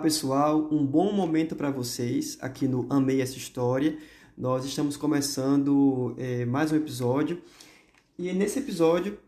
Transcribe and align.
Pessoal. 0.00 0.68
Um 0.70 0.86
bom 0.86 1.12
momento 1.12 1.56
para 1.56 1.70
vocês 1.70 2.38
aqui 2.40 2.68
no 2.68 2.86
Amei 2.88 3.20
essa 3.20 3.36
História. 3.36 3.98
Nós 4.36 4.64
estamos 4.64 4.96
começando 4.96 6.14
é, 6.16 6.44
mais 6.44 6.70
um 6.70 6.76
episódio 6.76 7.42
e 8.16 8.32
nesse 8.32 8.60
episódio 8.60 9.18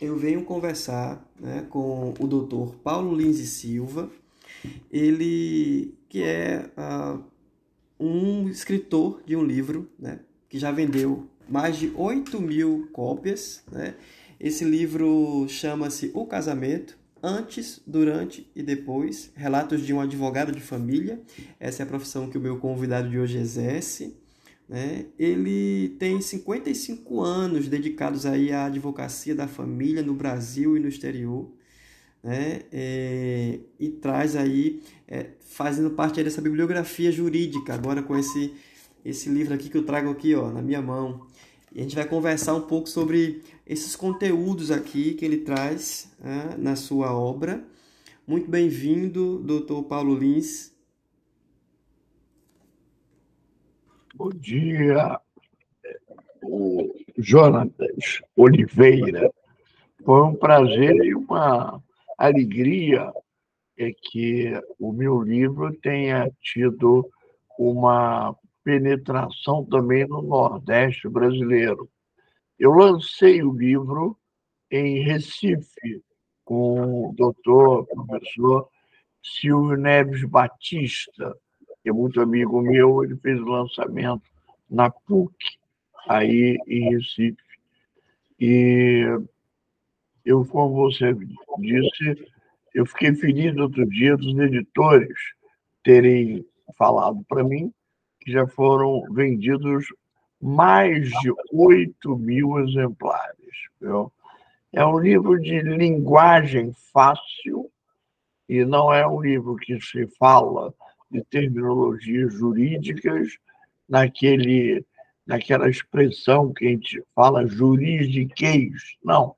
eu 0.00 0.16
venho 0.16 0.44
conversar 0.44 1.22
né, 1.38 1.66
com 1.68 2.14
o 2.18 2.26
Dr. 2.26 2.76
Paulo 2.82 3.14
Lins 3.14 3.38
e 3.38 3.46
Silva. 3.46 4.10
Ele 4.90 5.94
que 6.08 6.22
é 6.22 6.70
uh, 6.78 7.22
um 8.00 8.48
escritor 8.48 9.22
de 9.26 9.36
um 9.36 9.44
livro 9.44 9.90
né, 9.98 10.20
que 10.48 10.58
já 10.58 10.72
vendeu 10.72 11.28
mais 11.46 11.76
de 11.76 11.92
8 11.94 12.40
mil 12.40 12.88
cópias. 12.94 13.62
Né? 13.70 13.94
Esse 14.40 14.64
livro 14.64 15.46
chama-se 15.48 16.10
O 16.14 16.24
Casamento 16.24 16.96
antes, 17.22 17.80
durante 17.86 18.50
e 18.54 18.62
depois, 18.62 19.30
relatos 19.34 19.84
de 19.84 19.92
um 19.92 20.00
advogado 20.00 20.52
de 20.52 20.60
família. 20.60 21.20
Essa 21.58 21.82
é 21.82 21.84
a 21.84 21.86
profissão 21.86 22.28
que 22.28 22.38
o 22.38 22.40
meu 22.40 22.58
convidado 22.58 23.08
de 23.08 23.18
hoje 23.18 23.38
exerce. 23.38 24.16
Né? 24.68 25.06
Ele 25.18 25.96
tem 25.98 26.20
55 26.20 27.20
anos 27.20 27.68
dedicados 27.68 28.26
aí 28.26 28.52
à 28.52 28.66
advocacia 28.66 29.34
da 29.34 29.48
família 29.48 30.02
no 30.02 30.14
Brasil 30.14 30.76
e 30.76 30.80
no 30.80 30.88
exterior. 30.88 31.50
Né? 32.22 32.62
É, 32.70 33.58
e 33.78 33.88
traz 33.88 34.36
aí, 34.36 34.82
é, 35.06 35.30
fazendo 35.40 35.90
parte 35.90 36.22
dessa 36.22 36.42
bibliografia 36.42 37.10
jurídica, 37.10 37.74
agora 37.74 38.02
com 38.02 38.16
esse, 38.16 38.52
esse 39.04 39.28
livro 39.28 39.54
aqui 39.54 39.68
que 39.70 39.76
eu 39.76 39.84
trago 39.84 40.10
aqui 40.10 40.34
ó, 40.34 40.50
na 40.50 40.60
minha 40.60 40.82
mão. 40.82 41.26
E 41.72 41.80
a 41.80 41.82
gente 41.82 41.94
vai 41.94 42.06
conversar 42.06 42.54
um 42.54 42.62
pouco 42.62 42.88
sobre 42.88 43.42
esses 43.68 43.94
conteúdos 43.94 44.70
aqui 44.70 45.12
que 45.12 45.24
ele 45.24 45.38
traz 45.38 46.10
né, 46.18 46.56
na 46.56 46.74
sua 46.74 47.12
obra. 47.12 47.62
Muito 48.26 48.50
bem-vindo, 48.50 49.38
doutor 49.40 49.82
Paulo 49.82 50.16
Lins. 50.16 50.74
Bom 54.14 54.30
dia, 54.30 55.20
o 56.42 56.94
Jonatas 57.18 58.22
Oliveira. 58.34 59.30
Foi 60.02 60.22
um 60.22 60.34
prazer 60.34 60.96
e 61.04 61.14
uma 61.14 61.82
alegria 62.16 63.12
é 63.76 63.92
que 63.92 64.50
o 64.80 64.92
meu 64.92 65.22
livro 65.22 65.72
tenha 65.74 66.28
tido 66.40 67.08
uma 67.56 68.34
penetração 68.64 69.64
também 69.64 70.06
no 70.08 70.20
Nordeste 70.20 71.08
brasileiro. 71.08 71.88
Eu 72.58 72.72
lancei 72.72 73.42
o 73.42 73.52
livro 73.52 74.18
em 74.70 75.02
Recife 75.02 76.02
com 76.44 77.10
o 77.10 77.12
doutor, 77.14 77.86
professor 77.86 78.68
Silvio 79.22 79.76
Neves 79.76 80.24
Batista, 80.24 81.36
que 81.82 81.90
é 81.90 81.92
muito 81.92 82.20
amigo 82.20 82.60
meu, 82.60 83.04
ele 83.04 83.16
fez 83.16 83.40
o 83.40 83.44
lançamento 83.44 84.22
na 84.68 84.90
PUC, 84.90 85.34
aí 86.08 86.58
em 86.66 86.90
Recife. 86.90 87.36
E 88.40 89.04
eu, 90.24 90.44
como 90.46 90.74
você 90.74 91.14
disse, 91.58 92.28
eu 92.74 92.84
fiquei 92.86 93.14
feliz 93.14 93.56
outro 93.56 93.86
dia 93.86 94.16
dos 94.16 94.36
editores 94.38 95.16
terem 95.82 96.44
falado 96.76 97.24
para 97.28 97.44
mim 97.44 97.72
que 98.20 98.32
já 98.32 98.46
foram 98.46 99.02
vendidos 99.12 99.86
mais 100.40 101.08
de 101.20 101.32
8 101.52 102.16
mil 102.16 102.58
exemplares. 102.60 103.36
Viu? 103.80 104.12
É 104.72 104.84
um 104.84 104.98
livro 104.98 105.40
de 105.40 105.60
linguagem 105.60 106.72
fácil 106.92 107.70
e 108.48 108.64
não 108.64 108.92
é 108.92 109.06
um 109.06 109.20
livro 109.20 109.56
que 109.56 109.80
se 109.80 110.06
fala 110.18 110.72
de 111.10 111.22
terminologias 111.24 112.32
jurídicas 112.34 113.28
naquele, 113.88 114.84
naquela 115.26 115.68
expressão 115.68 116.52
que 116.52 116.66
a 116.66 116.70
gente 116.70 117.02
fala 117.14 117.46
juridiquês. 117.46 118.96
Não. 119.02 119.34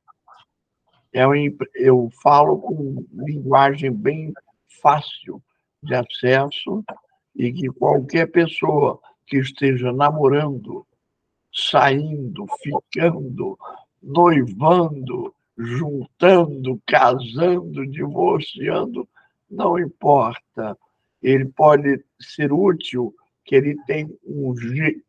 É 1.12 1.26
um, 1.26 1.34
eu 1.74 2.08
falo 2.22 2.58
com 2.60 3.04
linguagem 3.12 3.92
bem 3.92 4.32
fácil 4.80 5.42
de 5.82 5.94
acesso 5.94 6.84
e 7.34 7.52
que 7.52 7.68
qualquer 7.68 8.26
pessoa 8.26 9.00
que 9.26 9.38
esteja 9.38 9.92
namorando, 9.92 10.86
saindo, 11.52 12.46
ficando, 12.62 13.58
noivando, 14.02 15.34
juntando, 15.56 16.80
casando, 16.86 17.86
divorciando, 17.86 19.08
não 19.50 19.78
importa. 19.78 20.76
Ele 21.22 21.46
pode 21.46 22.02
ser 22.18 22.52
útil, 22.52 23.14
que 23.44 23.54
ele 23.54 23.76
tem 23.86 24.08
um, 24.24 24.56
je 24.56 25.02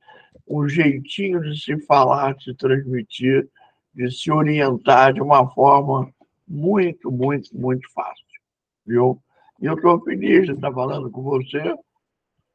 um 0.48 0.68
jeitinho 0.68 1.42
de 1.42 1.60
se 1.62 1.78
falar, 1.86 2.36
de 2.36 2.46
se 2.46 2.54
transmitir, 2.54 3.48
de 3.94 4.12
se 4.12 4.32
orientar 4.32 5.14
de 5.14 5.22
uma 5.22 5.50
forma 5.52 6.12
muito, 6.48 7.10
muito, 7.12 7.56
muito 7.56 7.90
fácil. 7.94 8.26
Viu? 8.86 9.22
E 9.62 9.66
eu 9.66 9.76
estou 9.76 10.02
feliz 10.02 10.48
de 10.48 10.54
estar 10.54 10.74
falando 10.74 11.10
com 11.10 11.22
você 11.22 11.74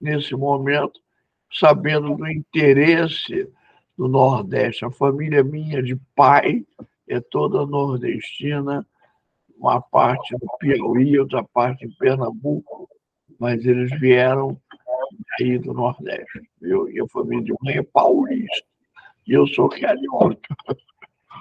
nesse 0.00 0.34
momento, 0.34 1.00
sabendo 1.50 2.14
do 2.16 2.28
interesse 2.28 3.48
do 3.96 4.08
Nordeste. 4.08 4.84
A 4.84 4.90
família 4.90 5.42
minha 5.42 5.82
de 5.82 5.96
pai 6.14 6.64
é 7.08 7.20
toda 7.20 7.66
nordestina, 7.66 8.86
uma 9.58 9.80
parte 9.80 10.36
do 10.36 10.46
Piauí, 10.58 11.18
outra 11.18 11.42
parte 11.42 11.86
em 11.86 11.90
Pernambuco, 11.90 12.88
mas 13.38 13.64
eles 13.64 13.90
vieram 13.98 14.60
aí 15.38 15.58
do 15.58 15.72
Nordeste. 15.72 16.42
Eu, 16.60 16.90
e 16.90 17.00
a 17.00 17.06
família 17.08 17.44
de 17.44 17.54
mãe 17.62 17.76
é 17.76 17.82
paulista, 17.82 18.66
e 19.26 19.32
eu 19.32 19.46
sou 19.46 19.68
carioca. 19.68 20.38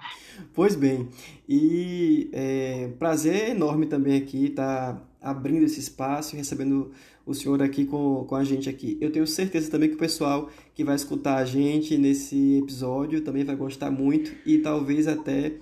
Pois 0.54 0.74
bem, 0.74 1.08
e 1.48 2.28
é, 2.32 2.88
prazer 2.98 3.50
enorme 3.50 3.86
também 3.86 4.20
aqui 4.20 4.46
estar 4.46 4.94
tá 4.94 5.07
abrindo 5.20 5.64
esse 5.64 5.80
espaço 5.80 6.34
e 6.34 6.38
recebendo 6.38 6.90
o 7.26 7.34
senhor 7.34 7.62
aqui 7.62 7.84
com, 7.84 8.24
com 8.26 8.34
a 8.34 8.44
gente 8.44 8.68
aqui. 8.68 8.96
Eu 9.00 9.10
tenho 9.10 9.26
certeza 9.26 9.70
também 9.70 9.88
que 9.88 9.94
o 9.94 9.98
pessoal 9.98 10.50
que 10.74 10.84
vai 10.84 10.96
escutar 10.96 11.36
a 11.36 11.44
gente 11.44 11.96
nesse 11.98 12.58
episódio 12.58 13.20
também 13.20 13.44
vai 13.44 13.56
gostar 13.56 13.90
muito 13.90 14.32
e 14.46 14.58
talvez 14.58 15.06
até. 15.06 15.54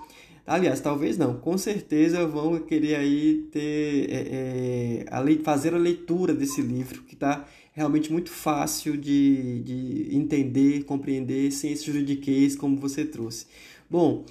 Aliás, 0.46 0.78
talvez 0.78 1.18
não, 1.18 1.34
com 1.40 1.58
certeza 1.58 2.24
vão 2.24 2.60
querer 2.60 2.94
aí 2.94 3.48
ter, 3.50 4.08
é, 4.08 4.28
é, 4.30 5.04
a 5.10 5.18
lei, 5.18 5.40
fazer 5.42 5.74
a 5.74 5.78
leitura 5.78 6.32
desse 6.32 6.62
livro, 6.62 7.02
que 7.02 7.14
está 7.14 7.44
realmente 7.72 8.12
muito 8.12 8.30
fácil 8.30 8.96
de, 8.96 9.60
de 9.62 10.16
entender, 10.16 10.84
compreender, 10.84 11.50
sem 11.50 11.72
esse 11.72 11.84
juridiquês 11.84 12.54
como 12.54 12.76
você 12.76 13.04
trouxe. 13.04 13.46
Bom, 13.90 14.24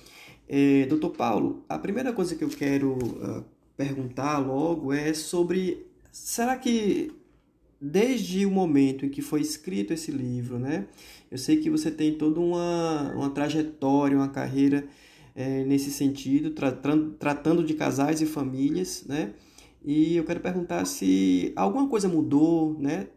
é, 0.47 0.85
doutor 0.85 1.09
Paulo, 1.09 1.65
a 1.67 1.77
primeira 1.77 2.13
coisa 2.13 2.33
que 2.33 2.43
eu 2.43 2.49
quero 2.49 2.93
uh, 2.93 3.43
perguntar 3.77 4.37
logo 4.39 4.93
é 4.93 5.13
sobre 5.13 5.85
será 6.11 6.55
que 6.55 7.11
desde 7.79 8.45
o 8.45 8.51
momento 8.51 9.05
em 9.05 9.09
que 9.09 9.21
foi 9.21 9.41
escrito 9.41 9.93
esse 9.93 10.11
livro, 10.11 10.57
né? 10.57 10.87
Eu 11.29 11.37
sei 11.37 11.57
que 11.57 11.69
você 11.69 11.91
tem 11.91 12.17
toda 12.17 12.39
uma, 12.39 13.13
uma 13.13 13.29
trajetória, 13.29 14.17
uma 14.17 14.29
carreira 14.29 14.87
é, 15.35 15.63
nesse 15.65 15.91
sentido, 15.91 16.51
tratando, 16.51 17.11
tratando 17.13 17.63
de 17.63 17.73
casais 17.73 18.21
e 18.21 18.25
famílias, 18.25 19.03
né? 19.05 19.33
E 19.83 20.15
eu 20.15 20.23
quero 20.23 20.39
perguntar 20.39 20.85
se 20.85 21.51
alguma 21.55 21.87
coisa 21.87 22.07
mudou, 22.07 22.77
né? 22.79 23.07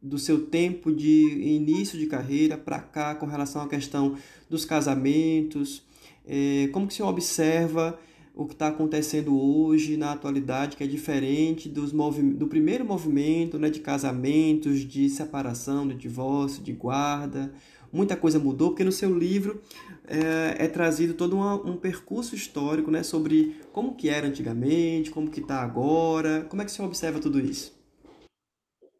Do 0.00 0.18
seu 0.18 0.46
tempo 0.46 0.90
de 0.94 1.26
início 1.42 1.98
de 1.98 2.06
carreira 2.06 2.56
para 2.56 2.78
cá 2.78 3.14
com 3.14 3.26
relação 3.26 3.60
à 3.60 3.68
questão 3.68 4.16
dos 4.48 4.64
casamentos, 4.64 5.84
é, 6.24 6.68
como 6.72 6.86
que 6.86 6.94
o 6.94 6.96
senhor 6.96 7.08
observa 7.08 7.98
o 8.34 8.46
que 8.46 8.54
está 8.54 8.68
acontecendo 8.68 9.38
hoje 9.38 9.96
na 9.96 10.12
atualidade, 10.12 10.76
que 10.76 10.84
é 10.84 10.86
diferente 10.86 11.68
dos 11.68 11.92
do 11.92 12.46
primeiro 12.46 12.84
movimento 12.84 13.58
né, 13.58 13.68
de 13.68 13.80
casamentos, 13.80 14.80
de 14.80 15.08
separação, 15.08 15.86
de 15.86 15.94
divórcio, 15.94 16.62
de 16.62 16.72
guarda. 16.72 17.52
Muita 17.92 18.16
coisa 18.16 18.38
mudou, 18.38 18.70
porque 18.70 18.84
no 18.84 18.92
seu 18.92 19.16
livro 19.16 19.60
é, 20.06 20.64
é 20.64 20.68
trazido 20.68 21.14
todo 21.14 21.34
uma, 21.34 21.54
um 21.54 21.76
percurso 21.76 22.34
histórico 22.34 22.90
né, 22.90 23.02
sobre 23.02 23.56
como 23.72 23.96
que 23.96 24.08
era 24.08 24.26
antigamente, 24.26 25.10
como 25.10 25.30
que 25.30 25.40
está 25.40 25.60
agora. 25.60 26.46
Como 26.48 26.62
é 26.62 26.64
que 26.64 26.70
você 26.70 26.82
observa 26.82 27.18
tudo 27.18 27.40
isso? 27.40 27.78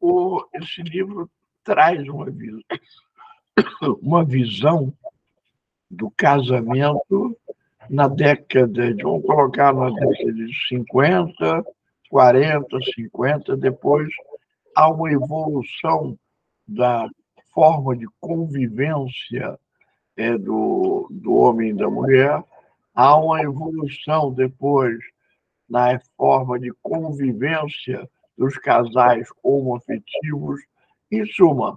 O, 0.01 0.45
esse 0.55 0.83
livro 0.83 1.31
traz 1.63 2.07
uma 2.09 2.27
uma 4.03 4.25
visão 4.25 4.93
do 5.91 6.11
casamento 6.11 7.37
na 7.91 8.07
década 8.07 8.95
de, 8.95 9.03
vamos 9.03 9.27
colocar 9.27 9.75
na 9.75 9.91
década 9.91 10.33
de 10.33 10.69
50, 10.69 11.65
40, 12.09 12.79
50, 12.95 13.57
depois 13.57 14.09
há 14.77 14.89
uma 14.89 15.11
evolução 15.11 16.17
da 16.69 17.09
forma 17.53 17.97
de 17.97 18.07
convivência 18.21 19.59
é, 20.17 20.39
do, 20.39 21.09
do 21.11 21.35
homem 21.35 21.71
e 21.71 21.75
da 21.75 21.91
mulher, 21.91 22.45
há 22.95 23.17
uma 23.17 23.43
evolução 23.43 24.33
depois 24.33 24.97
na 25.69 26.01
forma 26.17 26.61
de 26.61 26.73
convivência 26.83 28.09
dos 28.39 28.57
casais 28.59 29.27
homoafetivos. 29.43 30.61
Em 31.11 31.27
suma, 31.27 31.77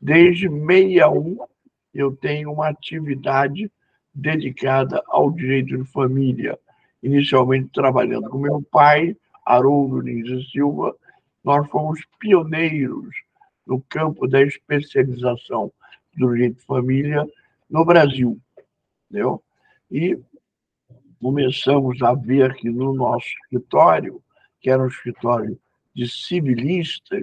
Desde 0.00 0.48
61, 0.48 1.38
eu 1.94 2.16
tenho 2.16 2.52
uma 2.52 2.68
atividade 2.68 3.68
dedicada 4.14 5.02
ao 5.06 5.30
direito 5.30 5.78
de 5.78 5.84
família, 5.84 6.58
inicialmente 7.02 7.70
trabalhando 7.72 8.28
com 8.28 8.36
meu 8.38 8.62
pai, 8.70 9.16
Haroldo 9.44 10.00
Lins 10.00 10.28
e 10.28 10.44
Silva, 10.50 10.94
nós 11.42 11.66
fomos 11.70 12.00
pioneiros 12.18 13.16
no 13.66 13.80
campo 13.88 14.28
da 14.28 14.42
especialização 14.42 15.72
do 16.16 16.32
direito 16.32 16.58
de 16.58 16.64
família 16.64 17.26
no 17.68 17.84
Brasil. 17.84 18.38
Entendeu? 19.10 19.42
E 19.90 20.16
começamos 21.22 22.02
a 22.02 22.14
ver 22.14 22.52
que 22.56 22.68
no 22.68 22.92
nosso 22.92 23.28
escritório, 23.44 24.20
que 24.60 24.68
era 24.68 24.82
um 24.82 24.88
escritório 24.88 25.56
de 25.94 26.08
civilistas, 26.08 27.22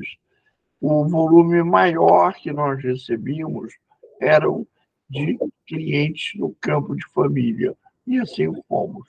o 0.80 1.06
volume 1.06 1.62
maior 1.64 2.34
que 2.34 2.54
nós 2.54 2.82
recebíamos 2.82 3.74
eram 4.22 4.66
de 5.10 5.38
clientes 5.68 6.40
no 6.40 6.56
campo 6.62 6.96
de 6.96 7.06
família. 7.14 7.76
E 8.08 8.18
assim 8.20 8.50
fomos. 8.70 9.06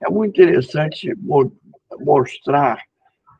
É 0.00 0.10
muito 0.10 0.40
interessante 0.40 1.14
mostrar 2.00 2.82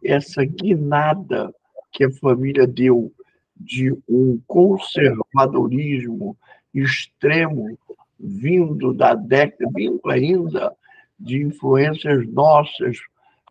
essa 0.05 0.45
guinada 0.45 1.53
que 1.91 2.05
a 2.05 2.11
família 2.13 2.69
deu 2.69 3.13
de 3.57 3.93
um 4.09 4.41
conservadorismo 4.47 6.39
extremo 6.73 7.77
vindo 8.19 8.93
da 8.93 9.15
década, 9.15 9.71
vindo 9.75 10.01
ainda 10.09 10.75
de 11.19 11.43
influências 11.43 12.27
nossas 12.29 12.99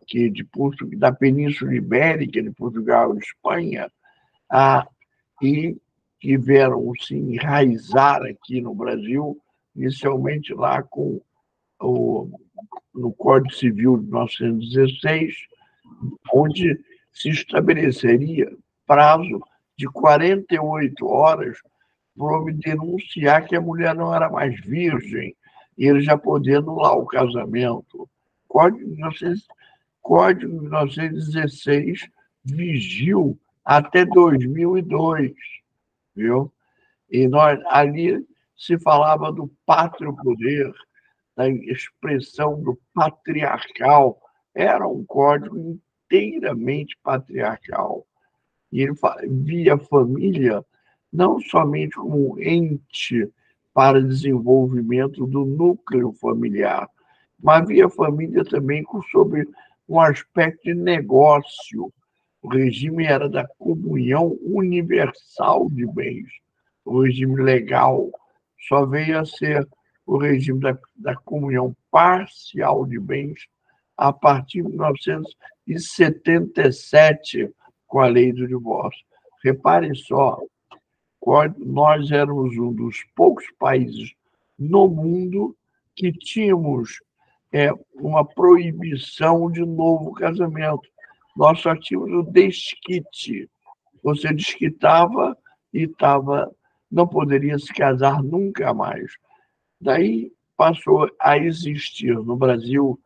que 0.06 0.30
de 0.30 0.46
da 0.96 1.12
Península 1.12 1.74
Ibérica, 1.74 2.42
de 2.42 2.50
Portugal 2.50 3.14
e 3.14 3.18
Espanha, 3.18 3.90
a, 4.50 4.86
e 5.42 5.76
que 6.18 6.36
vieram 6.36 6.92
se 7.00 7.14
enraizar 7.14 8.22
aqui 8.22 8.60
no 8.60 8.74
Brasil, 8.74 9.38
inicialmente 9.76 10.52
lá 10.54 10.82
com 10.82 11.20
o, 11.80 12.28
no 12.94 13.12
Código 13.12 13.54
Civil 13.54 13.98
de 13.98 14.04
1916, 14.04 15.34
onde 16.32 16.80
se 17.12 17.28
estabeleceria 17.28 18.50
prazo 18.86 19.40
de 19.76 19.86
48 19.88 21.06
horas 21.06 21.58
homem 22.24 22.56
denunciar 22.56 23.46
que 23.46 23.56
a 23.56 23.60
mulher 23.60 23.94
não 23.94 24.14
era 24.14 24.30
mais 24.30 24.58
virgem 24.60 25.34
e 25.76 25.86
ele 25.86 26.00
já 26.00 26.16
podia 26.16 26.58
anular 26.58 26.96
o 26.96 27.06
casamento. 27.06 28.08
Código 28.46 28.84
de 28.84 30.46
1916 30.46 32.08
vigiu 32.44 33.38
até 33.64 34.04
2002 34.04 35.32
viu? 36.18 36.52
E 37.08 37.28
nós, 37.28 37.60
ali 37.66 38.26
se 38.56 38.76
falava 38.78 39.32
do 39.32 39.48
pátrio 39.64 40.14
poder, 40.16 40.72
da 41.36 41.48
expressão 41.48 42.60
do 42.60 42.78
patriarcal. 42.92 44.20
Era 44.52 44.86
um 44.88 45.04
código 45.04 45.56
inteiramente 45.56 46.98
patriarcal. 47.02 48.04
E 48.72 48.82
ele 48.82 48.94
via 49.44 49.78
família 49.78 50.64
não 51.12 51.40
somente 51.40 51.96
como 51.96 52.38
ente 52.40 53.28
para 53.72 54.02
desenvolvimento 54.02 55.26
do 55.26 55.44
núcleo 55.44 56.12
familiar, 56.12 56.88
mas 57.40 57.66
via 57.66 57.86
a 57.86 57.90
família 57.90 58.44
também 58.44 58.84
sobre 59.10 59.48
um 59.88 59.98
aspecto 60.00 60.64
de 60.64 60.74
negócio, 60.74 61.92
o 62.42 62.48
regime 62.48 63.06
era 63.06 63.28
da 63.28 63.46
comunhão 63.58 64.36
universal 64.42 65.70
de 65.70 65.86
bens. 65.86 66.28
O 66.84 67.02
regime 67.02 67.40
legal 67.40 68.10
só 68.68 68.84
veio 68.84 69.18
a 69.18 69.24
ser 69.24 69.66
o 70.06 70.18
regime 70.18 70.60
da, 70.60 70.78
da 70.96 71.16
comunhão 71.16 71.74
parcial 71.90 72.84
de 72.86 72.98
bens 72.98 73.48
a 73.96 74.12
partir 74.12 74.62
de 74.62 74.68
1977, 74.68 77.50
com 77.86 78.00
a 78.00 78.06
lei 78.06 78.30
do 78.32 78.46
divórcio. 78.46 79.02
Reparem 79.42 79.94
só, 79.94 80.38
nós 81.58 82.10
éramos 82.10 82.56
um 82.56 82.72
dos 82.72 83.04
poucos 83.14 83.44
países 83.58 84.14
no 84.58 84.88
mundo 84.88 85.56
que 85.94 86.12
tínhamos 86.12 87.00
é, 87.52 87.70
uma 87.94 88.24
proibição 88.24 89.50
de 89.50 89.64
novo 89.64 90.12
casamento 90.12 90.88
nós 91.38 91.60
só 91.60 91.76
tínhamos 91.76 92.12
o 92.12 92.22
desquite. 92.24 93.48
Você 94.02 94.34
desquitava 94.34 95.38
e 95.72 95.86
tava, 95.86 96.52
não 96.90 97.06
poderia 97.06 97.56
se 97.60 97.72
casar 97.72 98.20
nunca 98.24 98.74
mais. 98.74 99.12
Daí 99.80 100.32
passou 100.56 101.08
a 101.20 101.38
existir 101.38 102.12
no 102.16 102.34
Brasil, 102.34 102.98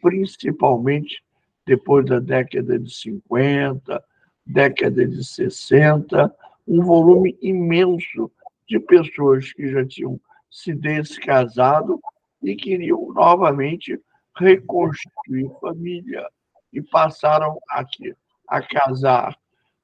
principalmente 0.00 1.20
depois 1.66 2.06
da 2.06 2.20
década 2.20 2.78
de 2.78 2.94
50, 2.94 4.04
década 4.46 5.04
de 5.04 5.24
60, 5.24 6.32
um 6.70 6.84
volume 6.84 7.36
imenso 7.42 8.30
de 8.68 8.78
pessoas 8.78 9.52
que 9.52 9.72
já 9.72 9.84
tinham 9.84 10.20
se 10.48 10.72
descasado 10.72 12.00
e 12.40 12.54
queriam 12.54 13.12
novamente 13.12 14.00
reconstruir 14.36 15.50
família 15.60 16.24
e 16.72 16.80
passaram 16.80 17.58
aqui 17.68 18.14
a 18.46 18.62
casar 18.62 19.36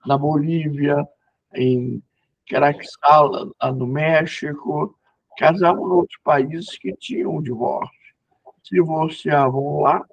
na 0.06 0.16
Bolívia, 0.16 1.04
em 1.52 2.00
Caraxala, 2.48 3.50
no 3.74 3.86
México, 3.88 4.96
casavam 5.36 5.88
em 5.88 5.90
outros 5.90 6.20
países 6.22 6.78
que 6.78 6.94
tinham 6.96 7.42
divórcio. 7.42 8.14
Se 8.62 8.76
divorciavam 8.76 9.80
lá 9.80 10.06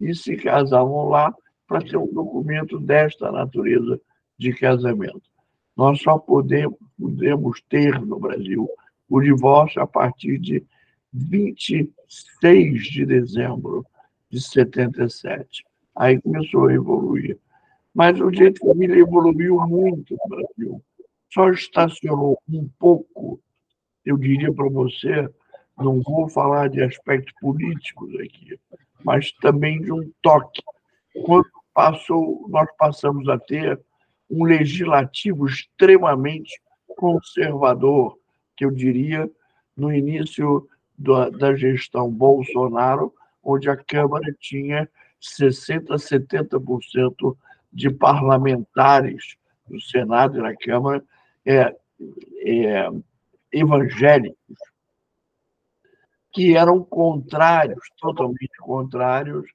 e 0.00 0.12
se 0.12 0.36
casavam 0.36 1.08
lá 1.08 1.32
para 1.68 1.80
ter 1.82 1.96
um 1.96 2.12
documento 2.12 2.80
desta 2.80 3.30
natureza 3.30 4.00
de 4.36 4.52
casamento. 4.52 5.35
Nós 5.76 6.00
só 6.00 6.18
podemos, 6.18 6.78
podemos 6.98 7.60
ter 7.68 8.00
no 8.00 8.18
Brasil 8.18 8.68
o 9.08 9.20
divórcio 9.20 9.82
a 9.82 9.86
partir 9.86 10.38
de 10.38 10.64
26 11.12 12.82
de 12.82 13.06
dezembro 13.06 13.84
de 14.30 14.40
77. 14.40 15.64
Aí 15.94 16.20
começou 16.20 16.66
a 16.66 16.74
evoluir. 16.74 17.38
Mas 17.94 18.20
o 18.20 18.30
direito 18.30 18.60
de 18.60 18.68
família 18.68 18.98
evoluiu 18.98 19.58
muito 19.66 20.16
no 20.22 20.28
Brasil. 20.28 20.82
Só 21.32 21.50
estacionou 21.50 22.38
um 22.48 22.68
pouco, 22.78 23.40
eu 24.04 24.16
diria 24.16 24.52
para 24.52 24.68
você, 24.68 25.28
não 25.78 26.00
vou 26.02 26.28
falar 26.28 26.68
de 26.68 26.82
aspectos 26.82 27.32
políticos 27.40 28.14
aqui, 28.16 28.58
mas 29.04 29.32
também 29.32 29.80
de 29.80 29.92
um 29.92 30.10
toque. 30.22 30.62
Quando 31.24 31.46
passou, 31.74 32.46
nós 32.48 32.68
passamos 32.78 33.28
a 33.28 33.38
ter 33.38 33.80
um 34.30 34.44
legislativo 34.44 35.46
extremamente 35.46 36.60
conservador, 36.96 38.18
que 38.56 38.64
eu 38.64 38.70
diria, 38.70 39.30
no 39.76 39.92
início 39.92 40.68
da 40.98 41.54
gestão 41.54 42.10
Bolsonaro, 42.10 43.12
onde 43.42 43.68
a 43.68 43.76
Câmara 43.76 44.34
tinha 44.40 44.88
60% 45.20 45.90
a 45.90 45.96
70% 45.96 47.36
de 47.72 47.90
parlamentares 47.90 49.36
no 49.68 49.80
Senado 49.80 50.38
e 50.38 50.42
na 50.42 50.56
Câmara 50.56 51.04
é, 51.44 51.76
é, 52.44 52.88
evangélicos, 53.52 54.58
que 56.32 56.56
eram 56.56 56.82
contrários, 56.82 57.80
totalmente 57.98 58.56
contrários 58.58 59.46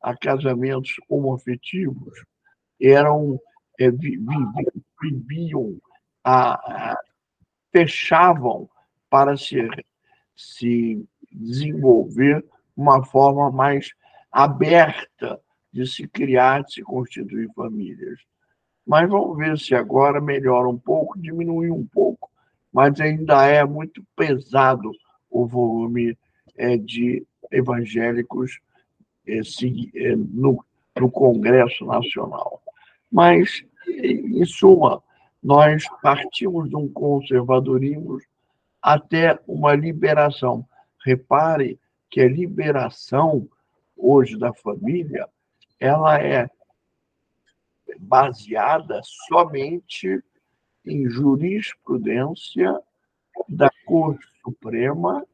a 0.00 0.16
casamentos 0.16 0.94
homoafetivos, 1.08 2.24
eram 2.80 3.40
é, 3.78 3.90
viviam, 5.00 5.76
a, 6.22 6.54
a, 6.54 6.98
fechavam 7.72 8.68
para 9.10 9.36
se, 9.36 9.68
se 10.34 11.04
desenvolver 11.30 12.44
uma 12.76 13.04
forma 13.04 13.50
mais 13.50 13.90
aberta 14.30 15.40
de 15.72 15.86
se 15.86 16.06
criar, 16.06 16.62
de 16.62 16.74
se 16.74 16.82
constituir 16.82 17.50
famílias. 17.54 18.20
Mas 18.86 19.08
vamos 19.08 19.36
ver 19.36 19.58
se 19.58 19.74
agora 19.74 20.20
melhora 20.20 20.68
um 20.68 20.78
pouco, 20.78 21.18
diminui 21.18 21.70
um 21.70 21.86
pouco, 21.86 22.30
mas 22.72 23.00
ainda 23.00 23.46
é 23.46 23.64
muito 23.64 24.04
pesado 24.16 24.90
o 25.30 25.46
volume 25.46 26.16
é, 26.56 26.76
de 26.76 27.26
evangélicos 27.50 28.60
é, 29.26 29.40
no, 30.16 30.64
no 30.96 31.10
Congresso 31.10 31.84
Nacional. 31.84 32.63
Mas, 33.14 33.64
em 33.86 34.44
suma, 34.44 35.00
nós 35.40 35.84
partimos 36.02 36.68
de 36.68 36.74
um 36.74 36.88
conservadorismo 36.88 38.18
até 38.82 39.38
uma 39.46 39.72
liberação. 39.72 40.66
Repare 41.06 41.78
que 42.10 42.20
a 42.20 42.28
liberação 42.28 43.48
hoje 43.96 44.36
da 44.36 44.52
família 44.52 45.28
ela 45.78 46.20
é 46.20 46.50
baseada 48.00 49.00
somente 49.28 50.20
em 50.84 51.08
jurisprudência 51.08 52.76
da 53.48 53.70
Corte 53.86 54.26
Suprema 54.42 55.24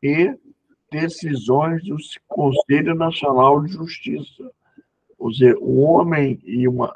e 0.00 0.38
decisões 0.88 1.82
do 1.82 1.96
Conselho 2.28 2.94
Nacional 2.94 3.60
de 3.64 3.72
Justiça. 3.72 4.52
Ou 5.28 5.34
seja, 5.34 5.58
um 5.60 5.84
homem 5.84 6.40
e 6.42 6.66
uma, 6.66 6.94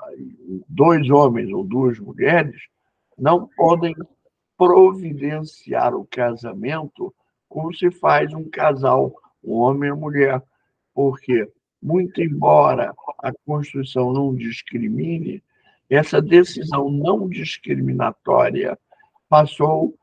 dois 0.67 1.11
homens 1.11 1.53
ou 1.53 1.63
duas 1.63 1.99
mulheres 1.99 2.63
não 3.19 3.47
podem 3.55 3.95
providenciar 4.57 5.95
o 5.95 6.07
casamento 6.07 7.15
como 7.47 7.75
se 7.75 7.91
faz 7.91 8.33
um 8.33 8.49
casal, 8.49 9.13
um 9.45 9.53
homem 9.53 9.91
e 9.91 9.95
mulher. 9.95 10.43
Porque, 10.95 11.47
muito 11.83 12.23
embora 12.23 12.95
a 13.19 13.33
Constituição 13.45 14.15
não 14.15 14.35
discrimine, 14.35 15.43
essa 15.91 16.23
decisão 16.23 16.91
não 16.91 17.29
discriminatória 17.29 18.79
passou 19.29 19.95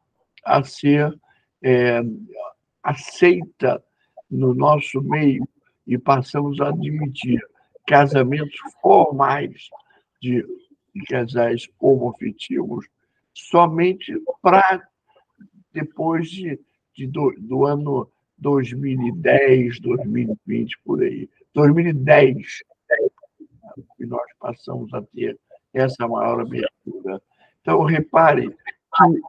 a 0.46 0.64
ser 0.64 1.20
é, 1.64 2.02
aceita 2.84 3.84
no 4.30 4.54
nosso 4.54 5.02
meio 5.02 5.50
e 5.88 5.98
passamos 5.98 6.62
a 6.62 6.70
admitir 6.70 7.42
casamentos 7.90 8.56
formais 8.84 9.68
de, 10.22 10.46
casais 11.08 11.68
homoafetivos 11.80 12.86
somente 13.34 14.14
para 14.44 14.88
depois 15.74 16.30
de, 16.30 16.60
de 16.96 17.08
do, 17.08 17.34
do, 17.40 17.66
ano 17.66 18.08
2010, 18.38 19.80
2020, 19.80 20.80
por 20.86 21.02
aí. 21.02 21.28
2010, 21.56 22.64
e 24.00 24.06
nós 24.06 24.28
passamos 24.40 24.94
a 24.94 25.02
ter 25.02 25.40
essa 25.74 26.08
maior 26.08 26.42
abertura. 26.42 27.20
Então, 27.62 27.84
repare 27.84 28.50
que 28.50 29.22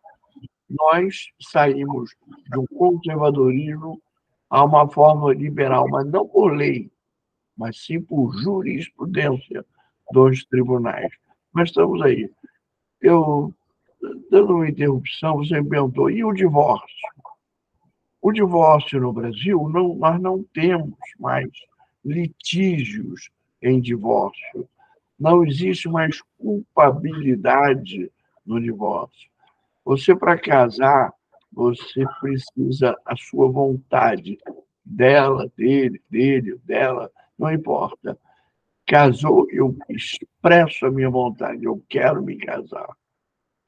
nós 0.69 1.29
saímos 1.41 2.15
de 2.51 2.59
um 2.59 2.67
conservadorismo 2.67 4.03
a 4.51 4.65
uma 4.65 4.87
forma 4.89 5.33
liberal, 5.33 5.89
mas 5.89 6.07
não 6.07 6.29
por 6.29 6.55
lei, 6.55 6.91
mas 7.61 7.77
sim 7.77 8.01
por 8.01 8.33
jurisprudência 8.39 9.63
dos 10.11 10.43
tribunais. 10.47 11.13
Mas 11.53 11.69
estamos 11.69 12.01
aí. 12.01 12.31
Eu, 13.03 13.53
dando 14.31 14.55
uma 14.55 14.69
interrupção, 14.69 15.37
você 15.37 15.61
me 15.61 15.69
perguntou, 15.69 16.11
e 16.11 16.25
o 16.25 16.33
divórcio? 16.33 16.89
O 18.23 18.33
divórcio 18.33 18.99
no 18.99 19.13
Brasil, 19.13 19.69
não, 19.69 19.95
nós 19.95 20.19
não 20.19 20.43
temos 20.55 20.95
mais 21.19 21.51
litígios 22.03 23.29
em 23.61 23.79
divórcio. 23.79 24.67
Não 25.19 25.45
existe 25.45 25.87
mais 25.87 26.23
culpabilidade 26.39 28.11
no 28.47 28.59
divórcio. 28.59 29.29
Você, 29.85 30.17
para 30.17 30.39
casar, 30.39 31.13
você 31.53 32.07
precisa 32.23 32.97
a 33.05 33.15
sua 33.17 33.51
vontade 33.51 34.39
dela, 34.83 35.53
dele, 35.59 36.01
dele, 36.09 36.59
dela, 36.65 37.11
não 37.41 37.51
importa. 37.51 38.19
Casou, 38.87 39.47
eu 39.51 39.77
expresso 39.89 40.87
a 40.87 40.91
minha 40.91 41.09
vontade, 41.09 41.65
eu 41.65 41.83
quero 41.89 42.23
me 42.23 42.37
casar. 42.37 42.89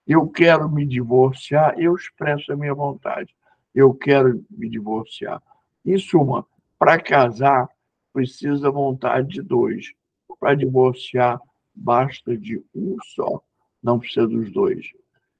Eu 0.07 0.29
quero 0.29 0.69
me 0.69 0.85
divorciar, 0.85 1.79
eu 1.79 1.95
expresso 1.95 2.53
a 2.53 2.57
minha 2.57 2.75
vontade. 2.75 3.35
Eu 3.75 3.95
quero 3.95 4.45
me 4.51 4.69
divorciar. 4.69 5.41
Em 5.87 5.97
suma, 5.97 6.45
para 6.79 7.01
casar, 7.01 7.69
precisa 8.13 8.71
vontade 8.71 9.29
de 9.29 9.43
dois. 9.43 9.93
Para 10.39 10.55
divorciar, 10.55 11.41
basta 11.75 12.37
de 12.37 12.63
um 12.75 12.97
só, 13.15 13.41
não 13.83 13.99
precisa 13.99 14.27
dos 14.27 14.53
dois. 14.53 14.87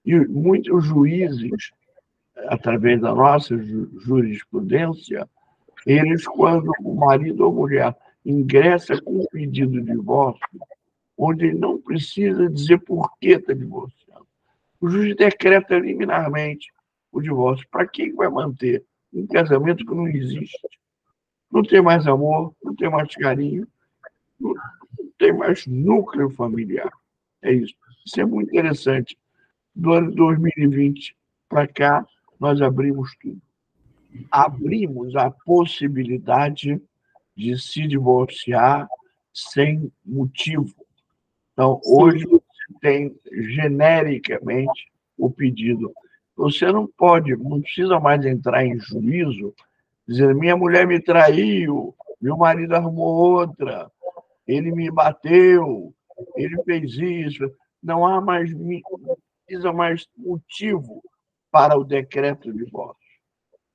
E 0.07 0.17
muitos 0.17 0.85
juízes, 0.85 1.73
através 2.47 3.01
da 3.01 3.15
nossa 3.15 3.57
jurisprudência, 3.59 5.29
eles, 5.85 6.25
quando 6.27 6.71
o 6.81 6.95
marido 6.95 7.45
ou 7.45 7.53
mulher 7.53 7.95
ingressa 8.25 9.01
com 9.01 9.21
um 9.21 9.27
pedido 9.27 9.81
de 9.81 9.93
divórcio, 9.93 10.47
onde 11.17 11.47
ele 11.47 11.59
não 11.59 11.81
precisa 11.81 12.49
dizer 12.49 12.79
por 12.79 13.11
que 13.19 13.29
está 13.29 13.53
divorciando, 13.53 14.27
o 14.81 14.89
juiz 14.89 15.15
decreta 15.17 15.79
liminarmente 15.79 16.73
o 17.13 17.21
divórcio. 17.21 17.67
Para 17.71 17.87
quem 17.87 18.13
vai 18.15 18.29
manter 18.29 18.85
um 19.13 19.27
casamento 19.27 19.85
que 19.85 19.95
não 19.95 20.09
existe? 20.09 20.59
Não 21.51 21.63
tem 21.63 21.83
mais 21.83 22.07
amor, 22.07 22.55
não 22.65 22.75
tem 22.75 22.91
mais 22.91 23.15
carinho, 23.15 23.67
não 24.41 24.55
tem 25.19 25.33
mais 25.33 25.67
núcleo 25.67 26.31
familiar. 26.31 26.91
É 27.43 27.53
isso. 27.53 27.75
Isso 28.05 28.21
é 28.21 28.25
muito 28.25 28.49
interessante 28.49 29.17
do 29.75 29.93
ano 29.93 30.11
2020 30.13 31.17
para 31.49 31.67
cá, 31.69 32.07
nós 32.41 32.61
abrimos 32.61 33.15
tudo. 33.21 33.41
Abrimos 34.31 35.15
a 35.17 35.31
possibilidade 35.31 36.81
de 37.37 37.59
se 37.59 37.87
divorciar 37.87 38.89
sem 39.33 39.91
motivo. 40.05 40.75
Então, 41.53 41.81
hoje 41.85 42.25
você 42.27 42.43
tem 42.81 43.19
genericamente 43.31 44.91
o 45.17 45.31
pedido. 45.31 45.93
Você 46.37 46.71
não 46.73 46.87
pode, 46.87 47.37
não 47.37 47.61
precisa 47.61 48.01
mais 48.01 48.25
entrar 48.25 48.65
em 48.65 48.79
juízo, 48.79 49.55
dizer: 50.07 50.35
minha 50.35 50.57
mulher 50.57 50.87
me 50.87 51.01
traiu, 51.01 51.95
meu 52.21 52.37
marido 52.37 52.75
arrumou 52.75 53.39
outra, 53.39 53.91
ele 54.47 54.73
me 54.73 54.91
bateu, 54.91 55.95
ele 56.37 56.63
fez 56.65 56.93
isso. 56.95 57.51
Não 57.83 58.07
há 58.07 58.21
mais 58.21 58.51
precisa 59.45 59.73
mais 59.73 60.07
motivo 60.17 61.03
para 61.51 61.77
o 61.77 61.85
decreto 61.85 62.53
de 62.53 62.65
divórcio. 62.65 62.97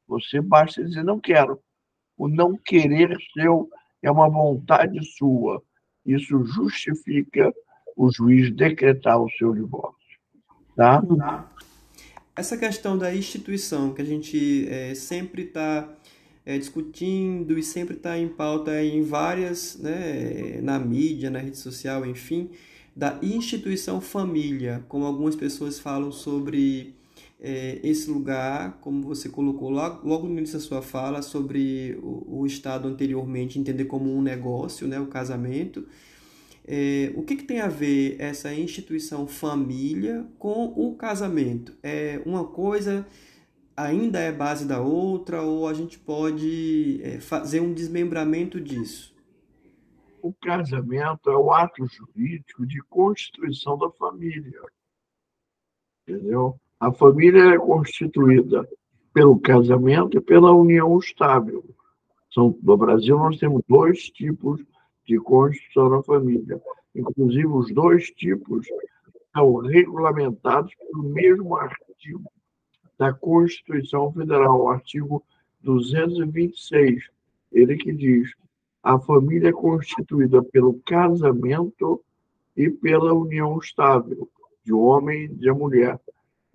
Você 0.07 0.41
basta 0.41 0.83
dizer 0.83 1.03
não 1.03 1.19
quero. 1.19 1.61
O 2.17 2.27
não 2.27 2.57
querer 2.57 3.15
seu 3.33 3.69
é 4.01 4.09
uma 4.09 4.29
vontade 4.29 4.99
sua. 5.17 5.61
Isso 6.05 6.43
justifica 6.45 7.53
o 7.95 8.11
juiz 8.11 8.53
decretar 8.55 9.21
o 9.21 9.29
seu 9.31 9.53
divórcio. 9.53 9.97
Tá? 10.75 11.01
Essa 12.35 12.55
questão 12.55 12.97
da 12.97 13.13
instituição 13.15 13.93
que 13.93 14.01
a 14.01 14.05
gente 14.05 14.67
é, 14.69 14.93
sempre 14.93 15.43
está 15.43 15.89
é, 16.45 16.57
discutindo 16.57 17.57
e 17.57 17.63
sempre 17.63 17.95
está 17.95 18.17
em 18.17 18.27
pauta 18.27 18.81
em 18.81 19.01
várias, 19.01 19.77
né, 19.77 20.61
na 20.61 20.79
mídia, 20.79 21.29
na 21.29 21.39
rede 21.39 21.57
social, 21.57 22.05
enfim, 22.05 22.51
da 22.95 23.19
instituição 23.21 23.99
família, 23.99 24.85
como 24.87 25.05
algumas 25.05 25.35
pessoas 25.35 25.79
falam 25.79 26.11
sobre 26.11 26.96
é, 27.39 27.79
esse 27.83 28.09
lugar, 28.09 28.79
como 28.81 29.01
você 29.03 29.29
colocou 29.29 29.69
logo, 29.69 30.07
logo 30.07 30.27
no 30.27 30.37
início 30.37 30.57
da 30.57 30.63
sua 30.63 30.81
fala, 30.81 31.21
sobre 31.21 31.97
o, 32.01 32.41
o 32.41 32.45
Estado 32.45 32.87
anteriormente 32.87 33.59
entender 33.59 33.85
como 33.85 34.13
um 34.15 34.21
negócio, 34.21 34.87
né, 34.87 34.99
o 34.99 35.07
casamento. 35.07 35.87
É, 36.65 37.13
o 37.15 37.23
que, 37.23 37.37
que, 37.37 37.43
tem 37.43 37.61
a 37.61 37.67
ver 37.67 38.17
essa 38.19 38.53
instituição 38.53 39.27
família 39.27 40.25
com 40.37 40.65
o 40.75 40.95
casamento? 40.95 41.73
É 41.81 42.21
uma 42.25 42.45
coisa 42.45 43.05
ainda 43.75 44.19
é 44.19 44.31
base 44.31 44.65
da 44.65 44.81
outra 44.81 45.41
ou 45.41 45.67
a 45.67 45.73
gente 45.73 45.99
pode 45.99 46.99
é, 47.03 47.19
fazer 47.19 47.61
um 47.61 47.73
desmembramento 47.73 48.59
disso? 48.59 49.15
o 50.27 50.33
casamento 50.33 51.29
é 51.29 51.37
o 51.37 51.51
ato 51.51 51.85
jurídico 51.85 52.65
de 52.65 52.81
constituição 52.83 53.77
da 53.77 53.89
família. 53.91 54.61
Entendeu? 56.05 56.59
A 56.79 56.91
família 56.91 57.55
é 57.55 57.57
constituída 57.57 58.67
pelo 59.13 59.39
casamento 59.39 60.17
e 60.17 60.21
pela 60.21 60.51
união 60.51 60.97
estável. 60.99 61.63
São, 62.31 62.55
no 62.61 62.77
Brasil, 62.77 63.17
nós 63.17 63.37
temos 63.37 63.63
dois 63.67 64.09
tipos 64.09 64.63
de 65.05 65.17
constituição 65.19 65.89
da 65.89 66.03
família. 66.03 66.61
Inclusive, 66.93 67.47
os 67.47 67.73
dois 67.73 68.11
tipos 68.11 68.67
são 69.33 69.55
regulamentados 69.57 70.73
pelo 70.75 71.03
mesmo 71.03 71.55
artigo 71.55 72.31
da 72.97 73.13
Constituição 73.13 74.11
Federal, 74.11 74.61
o 74.61 74.69
artigo 74.69 75.23
226. 75.61 77.09
Ele 77.51 77.75
que 77.75 77.91
diz 77.91 78.31
a 78.83 78.99
família 78.99 79.49
é 79.49 79.53
constituída 79.53 80.43
pelo 80.43 80.79
casamento 80.85 82.03
e 82.55 82.69
pela 82.69 83.13
união 83.13 83.57
estável 83.57 84.29
de 84.63 84.73
homem 84.73 85.25
e 85.25 85.27
de 85.27 85.51
mulher. 85.51 85.99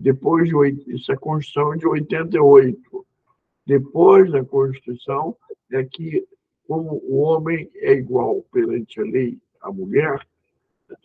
Depois 0.03 0.49
de 0.49 0.93
isso 0.93 1.13
é 1.13 1.15
a 1.15 1.19
Constituição 1.19 1.77
de 1.77 1.87
88. 1.87 3.07
Depois 3.65 4.33
da 4.33 4.45
Constituição 4.45 5.37
é 5.71 5.85
que 5.85 6.27
como 6.67 7.01
o 7.05 7.21
homem 7.21 7.71
é 7.77 7.93
igual 7.93 8.43
perante 8.53 9.01
a 9.01 9.05
lei 9.05 9.39
à 9.61 9.71
mulher, 9.71 10.27